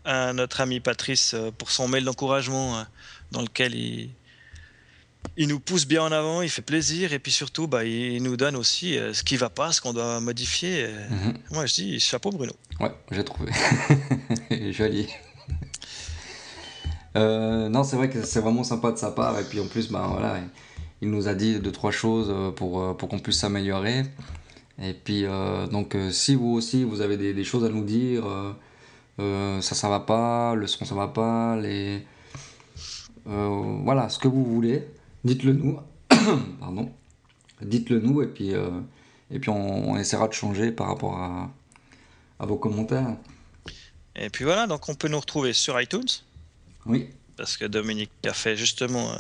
[0.06, 2.84] à notre ami Patrice euh, pour son mail d'encouragement euh,
[3.32, 4.12] dans lequel il,
[5.36, 8.38] il nous pousse bien en avant, il fait plaisir et puis surtout, bah, il nous
[8.38, 10.88] donne aussi euh, ce qui va pas, ce qu'on doit modifier.
[11.10, 11.34] Mhm.
[11.52, 12.54] Moi, je dis chapeau Bruno.
[12.80, 13.52] Ouais, j'ai trouvé.
[14.72, 15.08] Joli.
[17.16, 19.40] Euh, non, c'est vrai que c'est vraiment sympa de sa part.
[19.40, 20.38] Et puis en plus, ben, voilà,
[21.02, 24.04] il nous a dit deux, trois choses pour, pour qu'on puisse s'améliorer.
[24.82, 27.84] Et puis, euh, donc, euh, si vous aussi, vous avez des, des choses à nous
[27.84, 28.24] dire,
[29.20, 32.06] euh, ça, ça va pas, le son, ça va pas, les.
[33.26, 34.88] voilà, ce que vous voulez,
[35.24, 35.80] dites-le nous.
[36.60, 36.92] Pardon.
[37.62, 38.54] Dites-le nous, et puis,
[39.32, 41.52] et puis on, on essaiera de changer par rapport à,
[42.40, 43.18] à vos commentaires.
[44.16, 46.08] Et puis voilà, donc on peut nous retrouver sur iTunes.
[46.86, 47.10] Oui,
[47.40, 49.18] parce que Dominique a fait justement euh,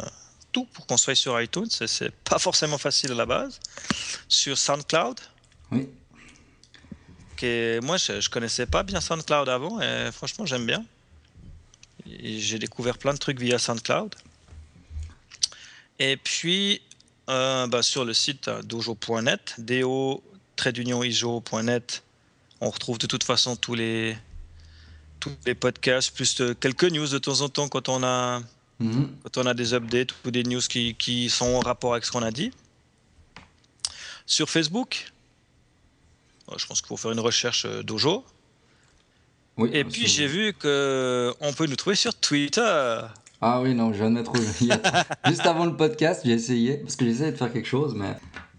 [0.51, 3.61] tout pour qu'on soit sur iTunes, et c'est pas forcément facile à la base.
[4.27, 5.19] Sur SoundCloud,
[5.71, 5.87] oui.
[7.81, 10.85] moi je, je connaissais pas bien SoundCloud avant, et franchement j'aime bien.
[12.05, 14.15] J'ai découvert plein de trucs via SoundCloud.
[15.99, 16.81] Et puis
[17.29, 19.55] euh, bah, sur le site dojo.net,
[20.57, 22.03] do-ijo.net,
[22.61, 24.17] on retrouve de toute façon tous les
[25.19, 28.41] tous les podcasts, plus quelques news de temps en temps quand on a
[28.79, 29.13] Mhm.
[29.23, 32.11] quand on a des updates ou des news qui, qui sont en rapport avec ce
[32.11, 32.51] qu'on a dit.
[34.25, 35.11] Sur Facebook,
[36.57, 38.23] je pense qu'il faut faire une recherche euh, Dojo.
[39.57, 43.01] Oui, Et puis c'est- j'ai vu que on peut nous trouver sur Twitter.
[43.41, 44.23] Ah oui, non, je viens de
[44.65, 47.93] y a- Juste avant le podcast, j'ai essayé, parce que j'essayais de faire quelque chose,
[47.95, 48.15] mais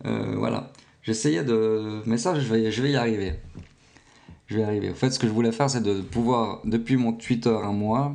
[0.07, 0.71] euh, voilà.
[1.03, 2.03] J'essayais de.
[2.07, 3.35] Mais ça, je vais, je vais y arriver.
[4.47, 4.91] Je vais y arriver.
[4.91, 8.15] En fait, ce que je voulais faire, c'est de pouvoir, depuis mon Twitter à moi,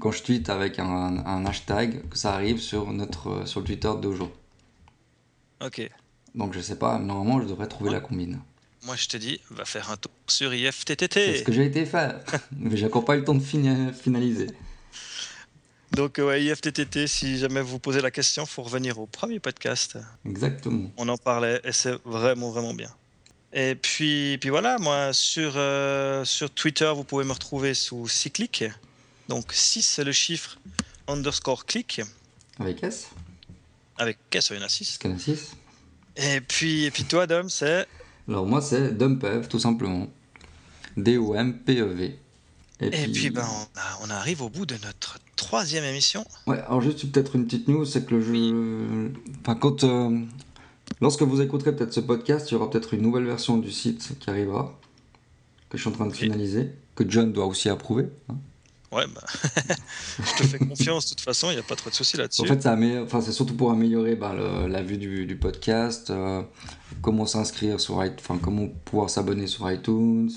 [0.00, 0.86] quand je tweete avec un,
[1.24, 4.30] un hashtag, que ça arrive sur, notre, sur le Twitter d'Ojo.
[5.64, 5.88] Ok.
[6.34, 8.40] Donc je sais pas, normalement, je devrais trouver la combine.
[8.84, 11.44] Moi je te dis, va faire un tour sur C'est ce IFTTT.
[11.44, 12.20] que j'ai été faire.
[12.56, 14.48] mais j'ai encore pas eu le temps de finaliser.
[15.92, 19.98] Donc ouais, IFTTT, si jamais vous posez la question, faut revenir au premier podcast.
[20.26, 20.90] Exactement.
[20.96, 22.90] On en parlait et c'est vraiment vraiment bien.
[23.52, 28.64] Et puis, puis voilà, moi sur, euh, sur Twitter, vous pouvez me retrouver sous Cyclic.
[29.28, 30.58] Donc 6 c'est le chiffre
[31.06, 32.00] underscore click
[32.58, 33.10] Avec S
[33.98, 34.94] avec S, il y en a 6.
[34.94, 35.52] Scan 6
[36.16, 37.86] Et puis, et puis toi, Dom, c'est
[38.28, 40.06] Alors moi c'est Dumpev tout simplement.
[40.96, 42.18] D-O-M-P-E-V.
[42.80, 46.24] Et puis, ben, on, a- on arrive au bout de notre troisième émission.
[46.48, 49.12] Ouais, alors juste peut-être une petite news, c'est que le jeu...
[49.40, 49.84] Enfin quand...
[49.84, 50.18] euh,
[51.00, 54.18] Lorsque vous écouterez peut-être ce podcast, il y aura peut-être une nouvelle version du site
[54.18, 54.78] qui arrivera,
[55.70, 58.06] que je suis en train de finaliser, que John doit aussi approuver.
[58.28, 58.34] hein.
[58.92, 59.22] Ouais, bah,
[60.18, 62.42] je te fais confiance, de toute façon, il n'y a pas trop de soucis là-dessus.
[62.42, 66.42] En fait, enfin, c'est surtout pour améliorer bah, le- la vue du, du podcast, euh,
[67.00, 70.30] comment s'inscrire sur iTunes, comment pouvoir s'abonner sur iTunes,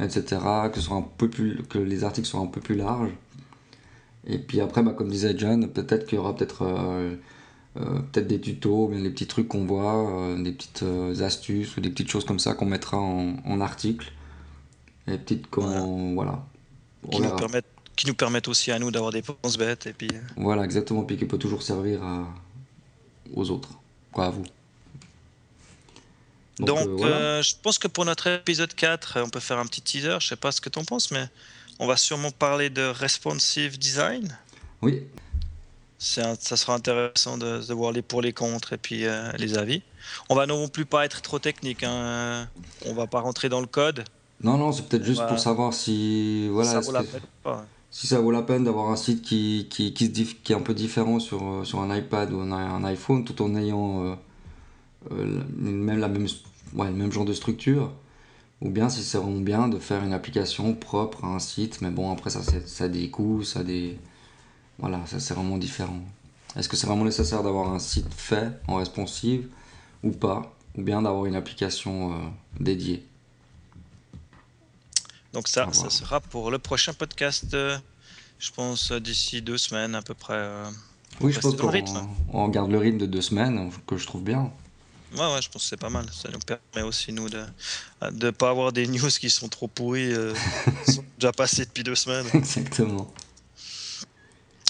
[0.00, 0.24] etc.
[0.72, 3.12] Que, ce soit un peu plus, que les articles soient un peu plus larges.
[4.26, 7.14] Et puis après, bah, comme disait John, peut-être qu'il y aura peut-être euh,
[7.76, 10.84] peut-être des tutos, bien des petits trucs qu'on voit, des petites
[11.22, 14.10] astuces ou des petites choses comme ça qu'on mettra en, article.
[15.06, 16.44] Et petites comment, voilà.
[17.10, 17.64] Qui nous, permettent,
[18.00, 20.08] qui nous, permettent, aussi à nous d'avoir des penses bêtes et puis.
[20.36, 22.00] Voilà, exactement, puis qui peut toujours servir
[23.34, 23.68] aux autres,
[24.10, 24.44] quoi, à vous.
[26.58, 30.16] Donc, euh, je pense que pour notre épisode 4, on peut faire un petit teaser.
[30.18, 31.26] Je sais pas ce que tu en penses, mais
[31.78, 34.34] on va sûrement parler de responsive design.
[34.80, 35.04] Oui.
[35.98, 39.82] ça sera intéressant de, voir les pour les contre et puis euh, les avis.
[40.30, 41.82] On va non plus pas être trop technique.
[41.82, 42.48] Hein.
[42.86, 44.04] On va pas rentrer dans le code.
[44.42, 46.70] Non, non, c'est peut-être juste pour savoir si voilà.
[46.70, 47.20] Ça vaut la peine
[47.90, 51.80] Si ça vaut la peine d'avoir un site qui, est un peu différent sur, sur
[51.80, 54.16] un iPad ou un, iPhone tout en ayant
[55.10, 56.28] euh, même la même
[56.76, 57.92] le même genre de structure,
[58.60, 61.90] ou bien si c'est vraiment bien de faire une application propre à un site, mais
[61.90, 63.98] bon, après ça, ça a des coûts, ça a des.
[64.78, 66.00] Voilà, ça c'est vraiment différent.
[66.56, 69.48] Est-ce que c'est vraiment nécessaire d'avoir un site fait en responsive
[70.02, 72.16] ou pas, ou bien d'avoir une application euh,
[72.60, 73.06] dédiée?
[75.32, 77.78] Donc ça, ça sera pour le prochain podcast, euh,
[78.38, 80.34] je pense d'ici deux semaines à peu près.
[80.34, 80.68] Euh,
[81.20, 81.72] oui, je pense qu'on
[82.32, 84.50] on garde le rythme de deux semaines, que je trouve bien.
[85.16, 86.06] Ouais, ouais, je pense que c'est pas mal.
[86.12, 87.44] Ça nous permet aussi, nous, de
[88.12, 90.32] ne pas avoir des news qui sont trop pourries, euh,
[90.86, 92.26] qui sont déjà passées depuis deux semaines.
[92.32, 93.12] Exactement.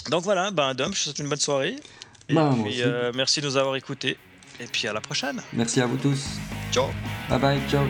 [0.09, 1.75] Donc voilà, ben, Dom, je te souhaite une bonne soirée.
[2.29, 4.17] Et bah, puis, euh, merci de nous avoir écoutés.
[4.59, 5.41] Et puis à la prochaine.
[5.53, 6.23] Merci à vous tous.
[6.71, 6.87] Ciao.
[7.29, 7.85] Bye bye, ciao.